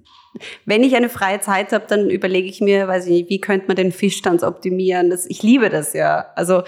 [0.65, 3.67] wenn ich eine freie Zeit habe, dann überlege ich mir, weiß ich nicht, wie könnte
[3.67, 5.11] man den Fischstands optimieren?
[5.11, 6.27] Das, ich liebe das ja.
[6.35, 6.63] Also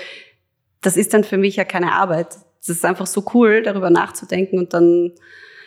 [0.80, 2.36] das ist dann für mich ja keine Arbeit.
[2.60, 5.12] Es ist einfach so cool, darüber nachzudenken und dann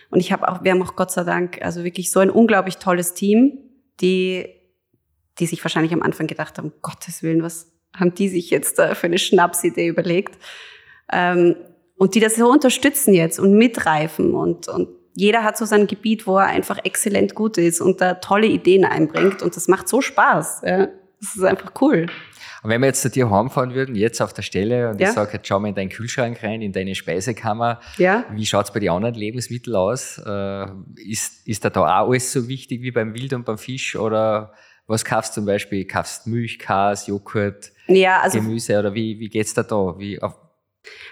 [0.09, 2.77] und ich habe auch, wir haben auch Gott sei Dank also wirklich so ein unglaublich
[2.77, 3.57] tolles Team,
[3.99, 4.47] die
[5.39, 8.95] die sich wahrscheinlich am Anfang gedacht haben, Gottes Willen, was haben die sich jetzt da
[8.95, 10.37] für eine Schnapsidee überlegt?
[11.11, 11.55] Ähm,
[11.97, 16.27] und die das so unterstützen jetzt und mitreifen und, und jeder hat so sein Gebiet,
[16.27, 20.01] wo er einfach exzellent gut ist und da tolle Ideen einbringt und das macht so
[20.01, 20.61] Spaß.
[20.65, 20.87] Ja.
[21.19, 22.07] Das ist einfach cool.
[22.63, 25.09] Und wenn wir jetzt zu dir heimfahren würden, jetzt auf der Stelle, und ja.
[25.09, 28.25] ich sage, jetzt schau mal in deinen Kühlschrank rein, in deine Speisekammer, ja.
[28.31, 30.17] wie schaut's bei den anderen Lebensmitteln aus?
[30.25, 33.97] Äh, ist, ist da da auch alles so wichtig wie beim Wild und beim Fisch?
[33.97, 34.53] Oder
[34.87, 35.85] was kaufst du zum Beispiel?
[35.85, 38.79] Kaufst Milch, Käse, Joghurt, ja, also, Gemüse?
[38.79, 39.95] Oder wie, wie geht's da da?
[39.97, 40.37] Wie, auf,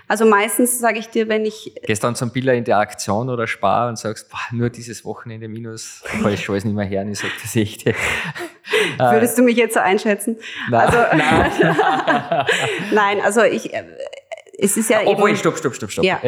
[0.08, 1.74] also meistens sage ich dir, wenn ich.
[1.84, 5.48] Gehst dann zum Biller in die Aktion oder Spar und sagst, boah, nur dieses Wochenende
[5.48, 7.86] minus, kann ich schon alles nicht mehr her, ich sag das echt.
[8.98, 10.38] Würdest du mich jetzt so einschätzen?
[10.70, 12.46] Nein, also, nein.
[12.94, 13.84] nein, also ich, äh,
[14.58, 16.06] es ist ja Obwohl, eben, stopp, stopp, stopp, stopp.
[16.06, 16.20] Ja.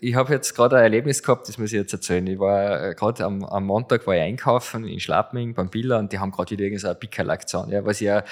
[0.00, 2.26] Ich habe jetzt gerade ein Erlebnis gehabt, das muss ich jetzt erzählen.
[2.26, 6.12] Ich war äh, gerade am, am Montag war ich einkaufen in Schlappming beim Biller und
[6.12, 8.22] die haben gerade wieder irgendeine Pickerl-Aktion, ja, was ich ja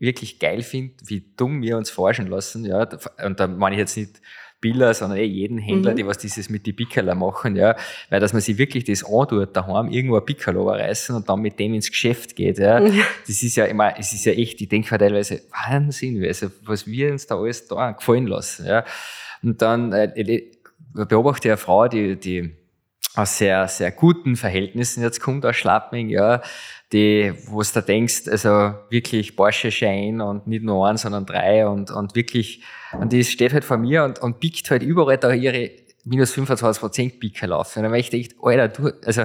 [0.00, 2.64] wirklich geil finde, wie dumm wir uns forschen lassen.
[2.64, 2.88] Ja,
[3.24, 4.20] und da meine ich jetzt nicht
[4.60, 5.96] Biller, sondern eh jeden Händler, mhm.
[5.96, 7.76] die was dieses mit die Pickerler machen, ja,
[8.10, 11.58] weil dass man sich wirklich das antut, daheim irgendwo ein Pickerl reißen und dann mit
[11.58, 13.00] dem ins Geschäft geht, ja, mhm.
[13.26, 17.10] das ist ja immer, es ist ja echt, ich denke teilweise Wahnsinn, also was wir
[17.12, 18.84] uns da alles da gefallen lassen, ja,
[19.42, 20.42] und dann äh,
[20.92, 22.50] beobachte ich eine Frau, die, die
[23.14, 26.42] aus sehr, sehr guten Verhältnissen jetzt kommt aus Schlappming, ja,
[26.92, 31.66] die, wo du da denkst, also wirklich Porsche Schein und nicht nur ein, sondern drei
[31.66, 32.62] und, und wirklich,
[32.92, 35.70] und die steht halt vor mir und, und biegt halt überall da ihre
[36.04, 37.76] minus 25 Prozent Pickel auf.
[37.76, 39.24] Und dann möchte ich, Alter, du, also,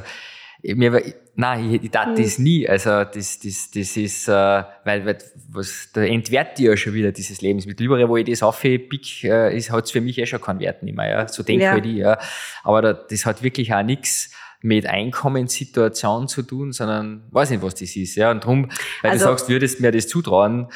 [0.62, 2.22] mir, nein, ich, ich tat mhm.
[2.22, 2.68] das nie.
[2.68, 5.18] Also, das, das, das ist, äh, weil, weil,
[5.50, 7.86] was, da entwertet die ja schon wieder dieses Lebensmittel.
[7.86, 10.96] Überall, wo ich das aufpick, äh, ist, hat's für mich eh schon keinen Wert nicht
[10.96, 11.28] mehr, ja.
[11.28, 11.72] So denke ja.
[11.72, 12.18] halt ich, ja.
[12.64, 14.32] Aber da, das hat wirklich auch nichts
[14.66, 18.16] mit Einkommenssituation zu tun, sondern weiß nicht, was das ist.
[18.16, 18.32] Ja.
[18.32, 18.72] Und darum,
[19.04, 20.70] weil also, du sagst, würdest mir das zutrauen,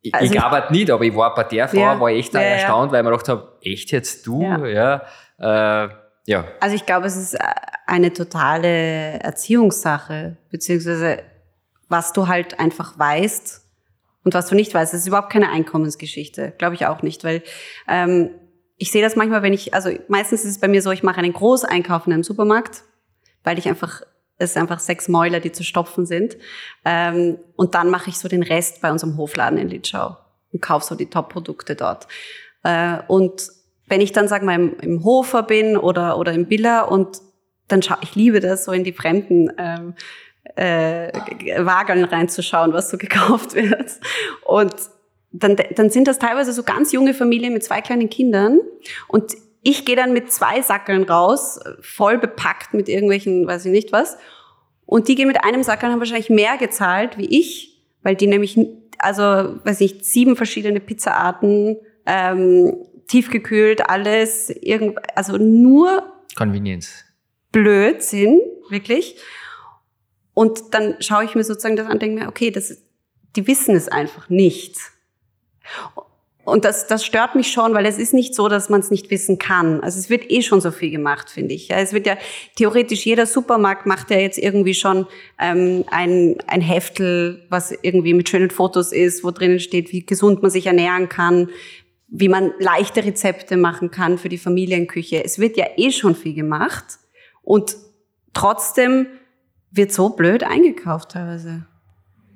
[0.00, 2.40] ich, also, ich halt nicht, aber ich war bei der Frau, ja, war echt ja,
[2.40, 4.42] erstaunt, weil ich mir gedacht habe, echt jetzt du?
[4.42, 5.02] Ja.
[5.38, 5.88] ja, äh,
[6.26, 6.44] ja.
[6.60, 7.36] Also ich glaube, es ist
[7.86, 11.22] eine totale Erziehungssache, beziehungsweise
[11.88, 13.62] was du halt einfach weißt
[14.24, 14.94] und was du nicht weißt.
[14.94, 17.42] Es ist überhaupt keine Einkommensgeschichte, glaube ich auch nicht, weil
[17.86, 18.30] ähm,
[18.78, 21.18] ich sehe das manchmal, wenn ich, also meistens ist es bei mir so, ich mache
[21.18, 22.82] einen Großeinkauf in einem Supermarkt
[23.46, 24.02] weil ich einfach
[24.38, 26.36] es sind einfach sechs Mäuler, die zu stopfen sind.
[26.84, 30.16] Ähm, und dann mache ich so den Rest bei unserem Hofladen in Litschau
[30.52, 32.06] und kaufe so die Top-Produkte dort.
[32.62, 33.48] Äh, und
[33.88, 37.20] wenn ich dann, sag mal, im, im Hofer bin oder, oder im Biller und
[37.68, 39.94] dann schaue ich liebe das, so in die fremden ähm,
[40.54, 41.10] äh,
[41.64, 43.92] Wageln reinzuschauen, was so gekauft wird.
[44.44, 44.74] Und
[45.32, 48.60] dann, dann sind das teilweise so ganz junge Familien mit zwei kleinen Kindern.
[49.08, 49.34] Und
[49.66, 54.16] ich gehe dann mit zwei Sackeln raus, voll bepackt mit irgendwelchen, weiß ich nicht was.
[54.84, 58.56] Und die gehen mit einem Sackel haben wahrscheinlich mehr gezahlt wie ich, weil die nämlich,
[58.98, 62.76] also, weiß ich, sieben verschiedene Pizzaarten, ähm,
[63.08, 67.04] tiefgekühlt, alles, irgend, also nur Convenience.
[67.50, 68.40] Blödsinn,
[68.70, 69.16] wirklich.
[70.32, 72.84] Und dann schaue ich mir sozusagen das an und denke mir, okay, das,
[73.34, 74.76] die wissen es einfach nicht.
[76.46, 79.10] Und das, das stört mich schon, weil es ist nicht so, dass man es nicht
[79.10, 79.80] wissen kann.
[79.80, 81.68] Also es wird eh schon so viel gemacht, finde ich.
[81.68, 82.16] Ja, es wird ja
[82.54, 85.08] theoretisch jeder Supermarkt macht ja jetzt irgendwie schon
[85.40, 90.40] ähm, ein, ein Heftel, was irgendwie mit schönen Fotos ist, wo drinnen steht, wie gesund
[90.40, 91.48] man sich ernähren kann,
[92.06, 95.24] wie man leichte Rezepte machen kann für die Familienküche.
[95.24, 96.84] Es wird ja eh schon viel gemacht
[97.42, 97.76] und
[98.34, 99.08] trotzdem
[99.72, 101.66] wird so blöd eingekauft teilweise.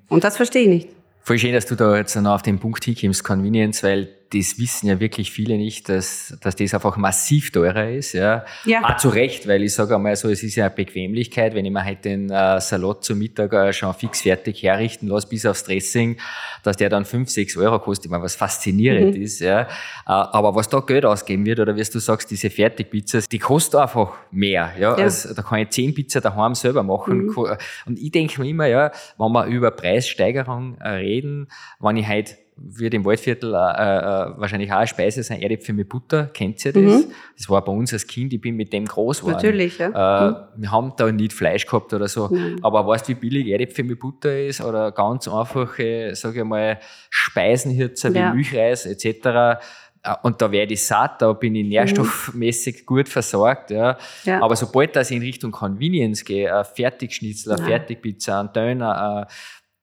[0.08, 0.99] Und das verstehe ich nicht.
[1.22, 4.86] Voll schön, dass du da jetzt noch auf den Punkt hinkommst, Convenience, weil das wissen
[4.86, 8.12] ja wirklich viele nicht, dass, dass das einfach massiv teurer ist.
[8.12, 8.44] Ja.
[8.64, 8.82] ja.
[8.84, 11.72] Auch zu Recht, weil ich sage einmal so, es ist ja eine Bequemlichkeit, wenn ich
[11.72, 15.64] mir halt den äh, Salat zum Mittag äh, schon fix fertig herrichten lasse, bis aufs
[15.64, 16.16] Dressing,
[16.62, 19.22] dass der dann fünf, sechs Euro kostet, ich meine, was faszinierend mhm.
[19.22, 19.40] ist.
[19.40, 19.62] Ja.
[19.62, 19.66] Äh,
[20.06, 24.12] aber was da Geld ausgeben wird, oder wie du sagst, diese Fertigpizzas, die kosten einfach
[24.30, 24.72] mehr.
[24.78, 24.96] Ja.
[24.96, 25.04] ja.
[25.04, 27.26] Also, da kann ich zehn Pizza daheim selber machen.
[27.26, 27.56] Mhm.
[27.86, 31.48] Und ich denke mir immer, ja, wenn wir über Preissteigerung äh, reden,
[31.80, 35.88] wenn ich halt wird im Waldviertel äh, äh, wahrscheinlich auch eine Speise sein, Erdäpfel mit
[35.88, 36.26] Butter.
[36.26, 36.82] Kennt ihr das?
[36.82, 37.12] Mhm.
[37.36, 39.36] Das war bei uns als Kind, ich bin mit dem groß geworden.
[39.36, 39.88] Natürlich, ja.
[39.88, 40.36] Äh, mhm.
[40.56, 42.28] Wir haben da nicht Fleisch gehabt oder so.
[42.28, 42.58] Mhm.
[42.62, 44.60] Aber weißt du, wie billig Erdäpfel mit Butter ist?
[44.60, 48.34] Oder ganz einfache, sage ich mal, Speisen hier, wie ja.
[48.34, 49.58] Milchreis etc.,
[50.02, 53.70] äh, und da werde ich satt, da bin ich nährstoffmäßig gut versorgt.
[53.70, 53.98] Ja.
[54.24, 54.42] ja.
[54.42, 59.32] Aber sobald ich in Richtung Convenience gehe, ein Fertigschnitzel, eine Fertigpizza, ein Döner, äh,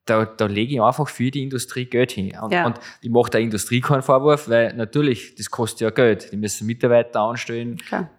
[0.09, 2.33] da, da lege ich einfach für die Industrie Geld hin.
[2.41, 2.65] Und, ja.
[2.65, 6.31] und ich mache der Industrie keinen Vorwurf, weil natürlich, das kostet ja Geld.
[6.31, 8.09] Die müssen Mitarbeiter anstellen, Klar.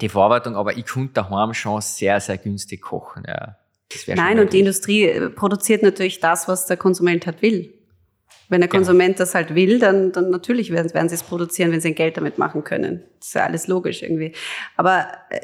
[0.00, 3.24] die Verarbeitung, aber ich könnte daheim schon sehr, sehr günstig kochen.
[3.26, 3.56] Ja.
[4.06, 7.74] Nein, und die Industrie äh, produziert natürlich das, was der Konsument halt will.
[8.48, 8.80] Wenn der genau.
[8.80, 9.18] Konsument genau.
[9.18, 12.16] das halt will, dann, dann natürlich werden, werden sie es produzieren, wenn sie ein Geld
[12.16, 13.02] damit machen können.
[13.18, 14.32] Das ist ja alles logisch irgendwie.
[14.76, 15.40] Aber äh,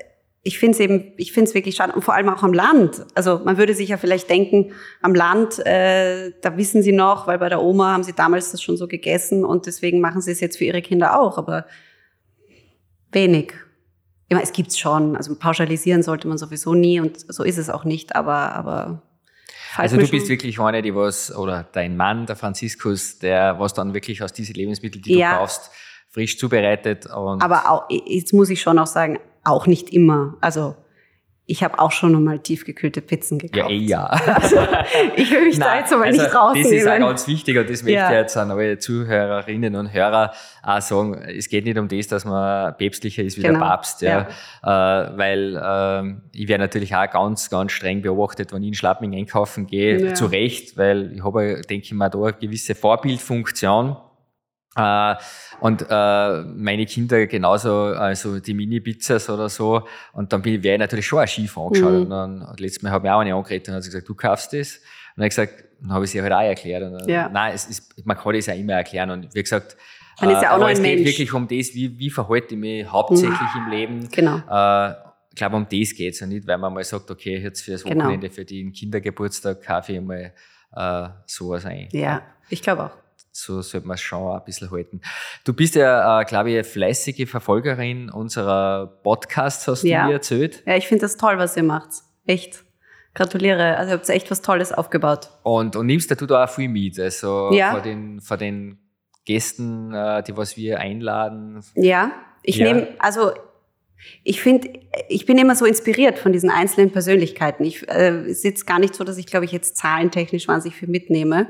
[0.46, 3.04] ich finde es eben, ich finde es wirklich schade und vor allem auch am Land.
[3.16, 4.72] Also man würde sich ja vielleicht denken,
[5.02, 8.62] am Land, äh, da wissen sie noch, weil bei der Oma haben sie damals das
[8.62, 11.36] schon so gegessen und deswegen machen sie es jetzt für ihre Kinder auch.
[11.36, 11.66] Aber
[13.10, 13.54] wenig.
[14.28, 15.16] Ich meine, es gibt's schon.
[15.16, 18.14] Also pauschalisieren sollte man sowieso nie und so ist es auch nicht.
[18.14, 19.02] Aber aber
[19.74, 23.94] also du bist wirklich eine, die was, oder dein Mann, der Franziskus, der was dann
[23.94, 25.32] wirklich aus diesen Lebensmitteln, die ja.
[25.32, 25.70] du kaufst,
[26.08, 27.06] frisch zubereitet.
[27.06, 30.34] Und Aber auch, jetzt muss ich schon auch sagen, auch nicht immer.
[30.40, 30.76] Also
[31.48, 33.56] ich habe auch schon einmal tiefgekühlte Pizzen gekauft.
[33.56, 34.06] Ja, eh ja.
[34.36, 34.56] Also,
[35.14, 36.70] ich will mich Nein, da jetzt aber also nicht rausnehmen.
[36.70, 38.10] Das ist auch ganz wichtig und das möchte ja.
[38.10, 40.32] ich jetzt an alle Zuhörerinnen und Hörer
[40.64, 41.14] auch sagen.
[41.14, 43.60] Es geht nicht um das, dass man päpstlicher ist wie genau.
[43.60, 44.28] der Papst, ja.
[44.64, 45.04] ja.
[45.04, 49.14] Äh, weil äh, ich werde natürlich auch ganz, ganz streng beobachtet, wenn ich in Schlappming
[49.14, 50.04] einkaufen gehe.
[50.04, 50.14] Ja.
[50.14, 53.96] Zu Recht, weil ich habe, denke ich mal, da eine gewisse Vorbildfunktion
[54.76, 59.86] und äh, meine Kinder genauso, also die Mini-Pizzas oder so.
[60.12, 61.92] Und dann bin ich, wäre ich natürlich schon Schief angeschaut.
[61.92, 62.00] Mhm.
[62.02, 64.52] Und dann, letztes Mal habe ich auch eine angeredet und hat sie gesagt, du kaufst
[64.52, 64.76] das.
[64.76, 64.82] Und
[65.16, 66.82] dann habe ich gesagt, dann habe ich sie halt auch erklärt.
[66.82, 67.28] Und dann, ja.
[67.30, 69.10] Nein, es ist, man kann das ja immer erklären.
[69.10, 69.78] Und wie gesagt,
[70.20, 72.54] man ist ja auch äh, noch ein es geht wirklich um das, wie, wie verhalte
[72.54, 73.64] ich mich hauptsächlich mhm.
[73.64, 74.08] im Leben.
[74.10, 74.36] Genau.
[74.36, 74.90] Äh,
[75.30, 77.72] ich glaube, um das geht es ja nicht, weil man mal sagt, okay, jetzt für
[77.72, 78.04] das genau.
[78.04, 78.34] Wochenende, genau.
[78.34, 80.32] für den Kindergeburtstag kaufe ich mal
[80.74, 81.88] äh, sowas ein.
[81.92, 83.05] Ja, ich glaube auch
[83.36, 85.00] so sollte man es schon ein bisschen halten.
[85.44, 90.02] Du bist ja, äh, glaube ich, eine fleißige Verfolgerin unserer Podcasts, hast ja.
[90.02, 90.62] du mir erzählt.
[90.66, 91.90] Ja, ich finde das toll, was ihr macht.
[92.26, 92.64] Echt.
[93.14, 93.76] Gratuliere.
[93.76, 95.30] Also ihr habt echt was Tolles aufgebaut.
[95.42, 96.98] Und, und nimmst du da auch viel mit?
[96.98, 97.72] Also ja.
[97.72, 98.78] von, den, von den
[99.24, 101.62] Gästen, äh, die was wir einladen?
[101.74, 102.12] Ja,
[102.42, 102.72] ich ja.
[102.72, 103.32] nehme, also
[104.22, 104.68] ich finde,
[105.08, 107.64] ich bin immer so inspiriert von diesen einzelnen Persönlichkeiten.
[107.64, 111.48] Ich äh, sitze gar nicht so, dass ich, glaube ich, jetzt zahlentechnisch wahnsinnig viel mitnehme,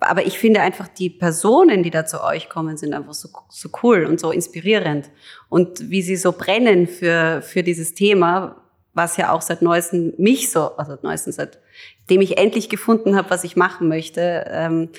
[0.00, 3.70] aber ich finde einfach die Personen, die da zu euch kommen, sind einfach so, so
[3.82, 5.10] cool und so inspirierend.
[5.48, 10.50] Und wie sie so brennen für, für dieses Thema, was ja auch seit neuestem mich
[10.50, 14.90] so, also seit neuestem, seitdem ich endlich gefunden habe, was ich machen möchte, ähm,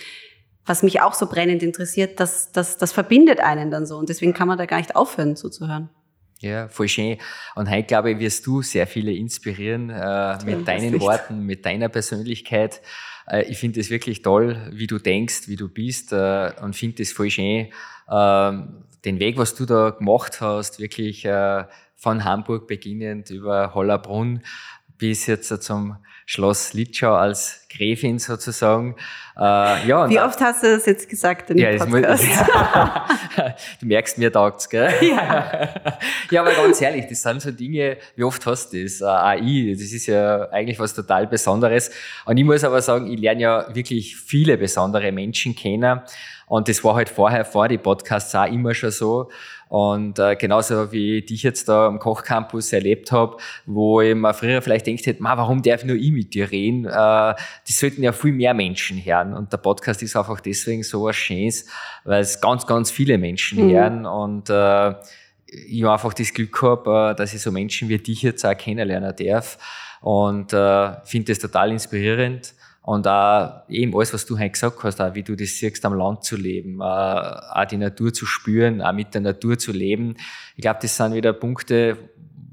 [0.65, 3.97] was mich auch so brennend interessiert, das, das, das verbindet einen dann so.
[3.97, 5.89] Und deswegen kann man da gar nicht aufhören zuzuhören.
[6.39, 7.17] Ja, voll schön.
[7.55, 11.89] Und heute, glaube ich, wirst du sehr viele inspirieren äh, mit deinen Worten, mit deiner
[11.89, 12.81] Persönlichkeit.
[13.27, 17.01] Äh, ich finde es wirklich toll, wie du denkst, wie du bist äh, und finde
[17.01, 17.67] es voll schön,
[18.09, 21.63] ähm, den Weg, was du da gemacht hast, wirklich äh,
[21.95, 24.41] von Hamburg beginnend über Hollerbrunn
[24.97, 25.97] bis jetzt zum
[26.29, 28.95] Schloss Litschau als Gräfin sozusagen.
[29.37, 32.25] Äh, ja, Wie oft hast du das jetzt gesagt in ja, dem Podcast?
[33.79, 34.93] du merkst, mir taugt's, gell?
[35.01, 35.69] Ja.
[36.31, 38.99] ja, aber ganz ehrlich, das sind so Dinge, wie oft hast du das?
[38.99, 41.91] Äh, AI, das ist ja eigentlich was total Besonderes.
[42.25, 46.01] Und ich muss aber sagen, ich lerne ja wirklich viele besondere Menschen kennen.
[46.47, 49.29] Und das war halt vorher, vor die Podcasts auch immer schon so.
[49.70, 54.34] Und äh, genauso wie ich dich jetzt da am Kochcampus erlebt habe, wo ich mir
[54.34, 56.86] früher vielleicht denkt hätte, warum darf nur ich mit dir reden?
[56.86, 59.34] Äh, das sollten ja viel mehr Menschen hören.
[59.34, 61.65] Und der Podcast ist einfach deswegen so was Schönes,
[62.05, 63.72] weil es ganz, ganz viele Menschen mhm.
[63.72, 64.05] hören.
[64.05, 64.93] Und äh,
[65.45, 68.57] ich habe einfach das Glück gehabt, äh, dass ich so Menschen wie dich jetzt auch
[68.57, 69.57] kennenlernen darf.
[70.01, 72.53] Und äh, finde das total inspirierend.
[72.88, 75.93] Und auch eben alles, was du heute gesagt hast, auch wie du das siehst, am
[75.93, 80.15] Land zu leben, auch die Natur zu spüren, auch mit der Natur zu leben.
[80.55, 81.97] Ich glaube, das sind wieder Punkte,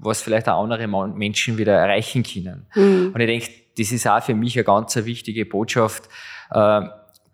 [0.00, 2.66] was vielleicht auch andere Menschen wieder erreichen können.
[2.74, 3.12] Mhm.
[3.14, 6.08] Und ich denke, das ist auch für mich eine ganz wichtige Botschaft,
[6.50, 6.80] äh,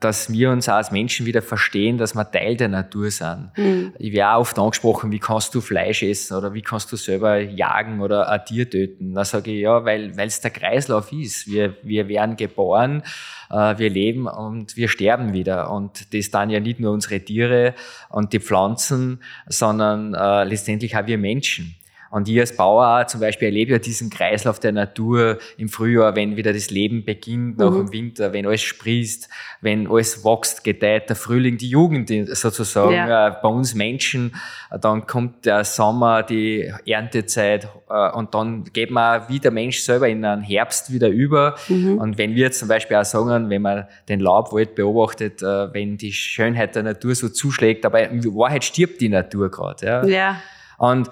[0.01, 3.51] dass wir uns auch als Menschen wieder verstehen, dass wir Teil der Natur sind.
[3.57, 3.93] Mhm.
[3.99, 7.39] Ich werde auch oft angesprochen, wie kannst du Fleisch essen oder wie kannst du selber
[7.39, 9.13] jagen oder ein Tier töten.
[9.15, 11.47] Da sage ich, ja, weil es der Kreislauf ist.
[11.49, 13.03] Wir, wir werden geboren,
[13.51, 15.71] äh, wir leben und wir sterben wieder.
[15.71, 17.75] Und das dann ja nicht nur unsere Tiere
[18.09, 21.77] und die Pflanzen, sondern äh, letztendlich auch wir Menschen.
[22.11, 26.37] Und ich als Bauer zum Beispiel erlebe ja diesen Kreislauf der Natur im Frühjahr, wenn
[26.37, 27.73] wieder das Leben beginnt mhm.
[27.73, 29.29] dem Winter, wenn alles sprießt,
[29.61, 33.29] wenn alles wächst, gedeiht, der Frühling, die Jugend sozusagen, ja.
[33.29, 34.35] äh, bei uns Menschen,
[34.81, 40.09] dann kommt der Sommer, die Erntezeit äh, und dann geht man wie der Mensch selber
[40.09, 41.55] in den Herbst wieder über.
[41.69, 41.99] Mhm.
[41.99, 46.13] Und wenn wir zum Beispiel auch sagen, wenn man den Laubwald beobachtet, äh, wenn die
[46.13, 49.87] Schönheit der Natur so zuschlägt, aber in Wahrheit stirbt die Natur gerade.
[49.87, 50.05] Ja.
[50.07, 50.43] ja.
[50.77, 51.09] Und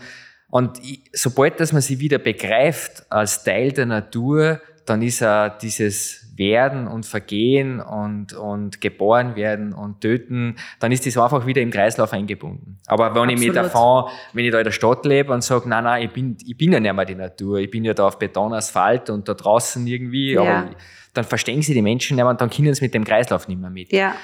[0.51, 0.81] und
[1.13, 6.87] sobald, dass man sie wieder begreift als Teil der Natur, dann ist auch dieses Werden
[6.87, 12.13] und Vergehen und, und geboren werden und töten, dann ist das einfach wieder im Kreislauf
[12.13, 12.79] eingebunden.
[12.87, 13.33] Aber wenn Absolut.
[13.33, 16.13] ich mich davon, wenn ich da in der Stadt lebe und sage, nein, nein, ich
[16.13, 19.11] bin, ich bin ja nicht mehr die Natur, ich bin ja da auf Beton, Asphalt
[19.11, 20.41] und da draußen irgendwie, ja.
[20.41, 20.71] aber
[21.13, 23.61] dann verstehen sie die Menschen nicht mehr und dann können sie mit dem Kreislauf nicht
[23.61, 23.93] mehr mit.
[23.93, 24.15] Ja.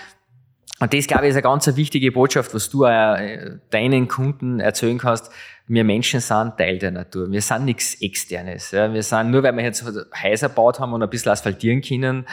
[0.85, 4.99] Und das, glaube ich, ist eine ganz wichtige Botschaft, was du äh, deinen Kunden erzählen
[4.99, 5.30] kannst
[5.66, 7.30] wir Menschen sind Teil der Natur.
[7.30, 8.72] Wir sind nichts Externes.
[8.72, 9.85] Wir sind, nur weil wir jetzt
[10.22, 12.26] Häuser gebaut haben und ein bisschen asphaltieren können,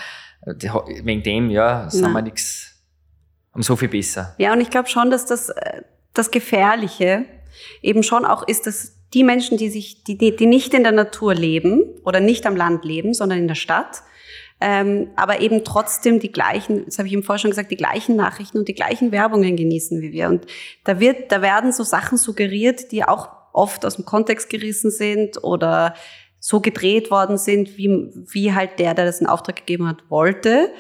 [0.46, 2.14] wegen dem, ja, sind Nein.
[2.14, 2.68] wir nichts
[3.54, 4.34] um so viel besser.
[4.38, 5.82] Ja, und ich glaube schon, dass das, äh,
[6.14, 7.26] das Gefährliche
[7.82, 11.36] eben schon auch ist, dass die Menschen, die sich, die, die nicht in der Natur
[11.36, 14.04] leben oder nicht am Land leben, sondern in der Stadt,
[14.62, 18.16] ähm, aber eben trotzdem die gleichen, das habe ich im Vorher schon gesagt, die gleichen
[18.16, 20.30] Nachrichten und die gleichen Werbungen genießen wie wir.
[20.30, 20.46] Und
[20.84, 25.44] da wird, da werden so Sachen suggeriert, die auch oft aus dem Kontext gerissen sind
[25.44, 25.96] oder
[26.40, 30.72] so gedreht worden sind, wie, wie halt der, der das in Auftrag gegeben hat, wollte.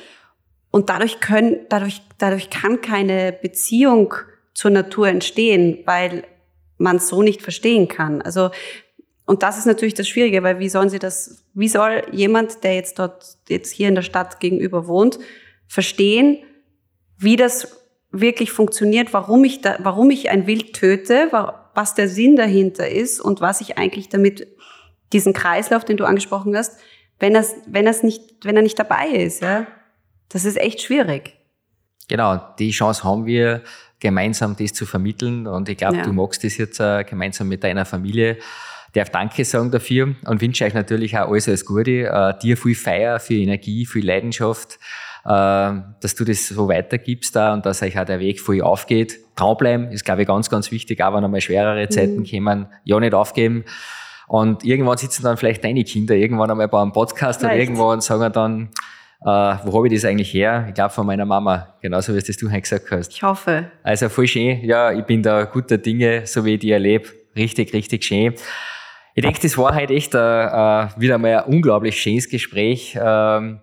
[0.69, 4.13] Und dadurch können, dadurch, dadurch kann keine Beziehung
[4.53, 6.23] zur Natur entstehen, weil
[6.77, 8.21] man es so nicht verstehen kann.
[8.21, 8.51] Also
[9.25, 12.75] und das ist natürlich das Schwierige, weil wie sollen sie das, wie soll jemand, der
[12.75, 15.19] jetzt dort, jetzt hier in der Stadt gegenüber wohnt,
[15.67, 16.39] verstehen,
[17.17, 17.77] wie das
[18.11, 21.29] wirklich funktioniert, warum ich da, warum ich ein Wild töte,
[21.73, 24.47] was der Sinn dahinter ist und was ich eigentlich damit,
[25.13, 26.79] diesen Kreislauf, den du angesprochen hast,
[27.19, 29.67] wenn er, wenn er nicht, wenn er nicht dabei ist, ja.
[30.29, 31.37] Das ist echt schwierig.
[32.07, 33.61] Genau, die Chance haben wir,
[33.99, 36.03] gemeinsam das zu vermitteln und ich glaube, ja.
[36.03, 38.37] du magst das jetzt äh, gemeinsam mit deiner Familie
[38.93, 42.75] darf Danke sagen dafür und wünsche euch natürlich auch alles alles Gute, äh, dir viel
[42.75, 44.79] Feier, viel Energie, viel Leidenschaft,
[45.25, 49.19] äh, dass du das so weitergibst da und dass euch auch der Weg voll aufgeht.
[49.35, 52.29] Dranbleiben ist, glaube ich, ganz, ganz wichtig, auch wenn einmal schwerere Zeiten mhm.
[52.29, 53.65] kommen, ja nicht aufgeben.
[54.27, 57.55] Und irgendwann sitzen dann vielleicht deine Kinder irgendwann einmal bei einem Podcast vielleicht.
[57.55, 58.69] und irgendwann sagen dann,
[59.23, 60.65] äh, wo habe ich das eigentlich her?
[60.67, 63.13] Ich glaube von meiner Mama, genauso wie es das du heute gesagt hast.
[63.13, 63.71] Ich hoffe.
[63.83, 64.63] Also voll schön.
[64.63, 67.09] Ja, ich bin da guter Dinge, so wie ich die erlebe.
[67.35, 68.33] Richtig, richtig schön.
[69.13, 72.97] Ich denke, das war heute echt äh, äh, wieder mal ein unglaublich schönes Gespräch.
[72.99, 73.59] Ähm,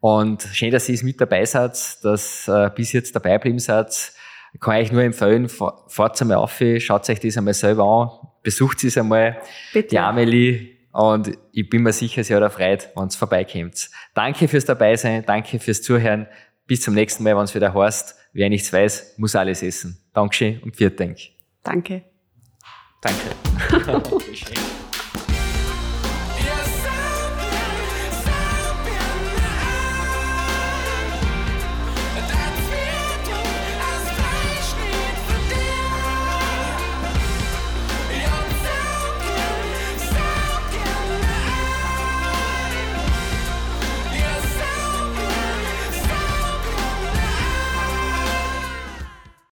[0.00, 4.12] und schön, dass ihr es mit dabei seid, dass äh, bis jetzt dabei bleiben seid.
[4.52, 8.82] Ich kann euch nur empfehlen, fahrt einmal auf, schaut euch das einmal selber an, besucht
[8.82, 9.40] es einmal,
[9.72, 9.88] Bitte.
[9.88, 10.76] die Amelie.
[10.92, 13.90] Und ich bin mir sicher, sie hat erfreut, wenn es vorbeikommt.
[14.12, 16.26] Danke fürs Dabeisein, danke fürs Zuhören.
[16.66, 19.98] Bis zum nächsten Mal, wenn es wieder heißt, wer nichts weiß, muss alles essen.
[20.12, 21.18] Dankeschön und vielen Dank.
[21.62, 22.02] Danke.
[23.00, 23.30] Danke.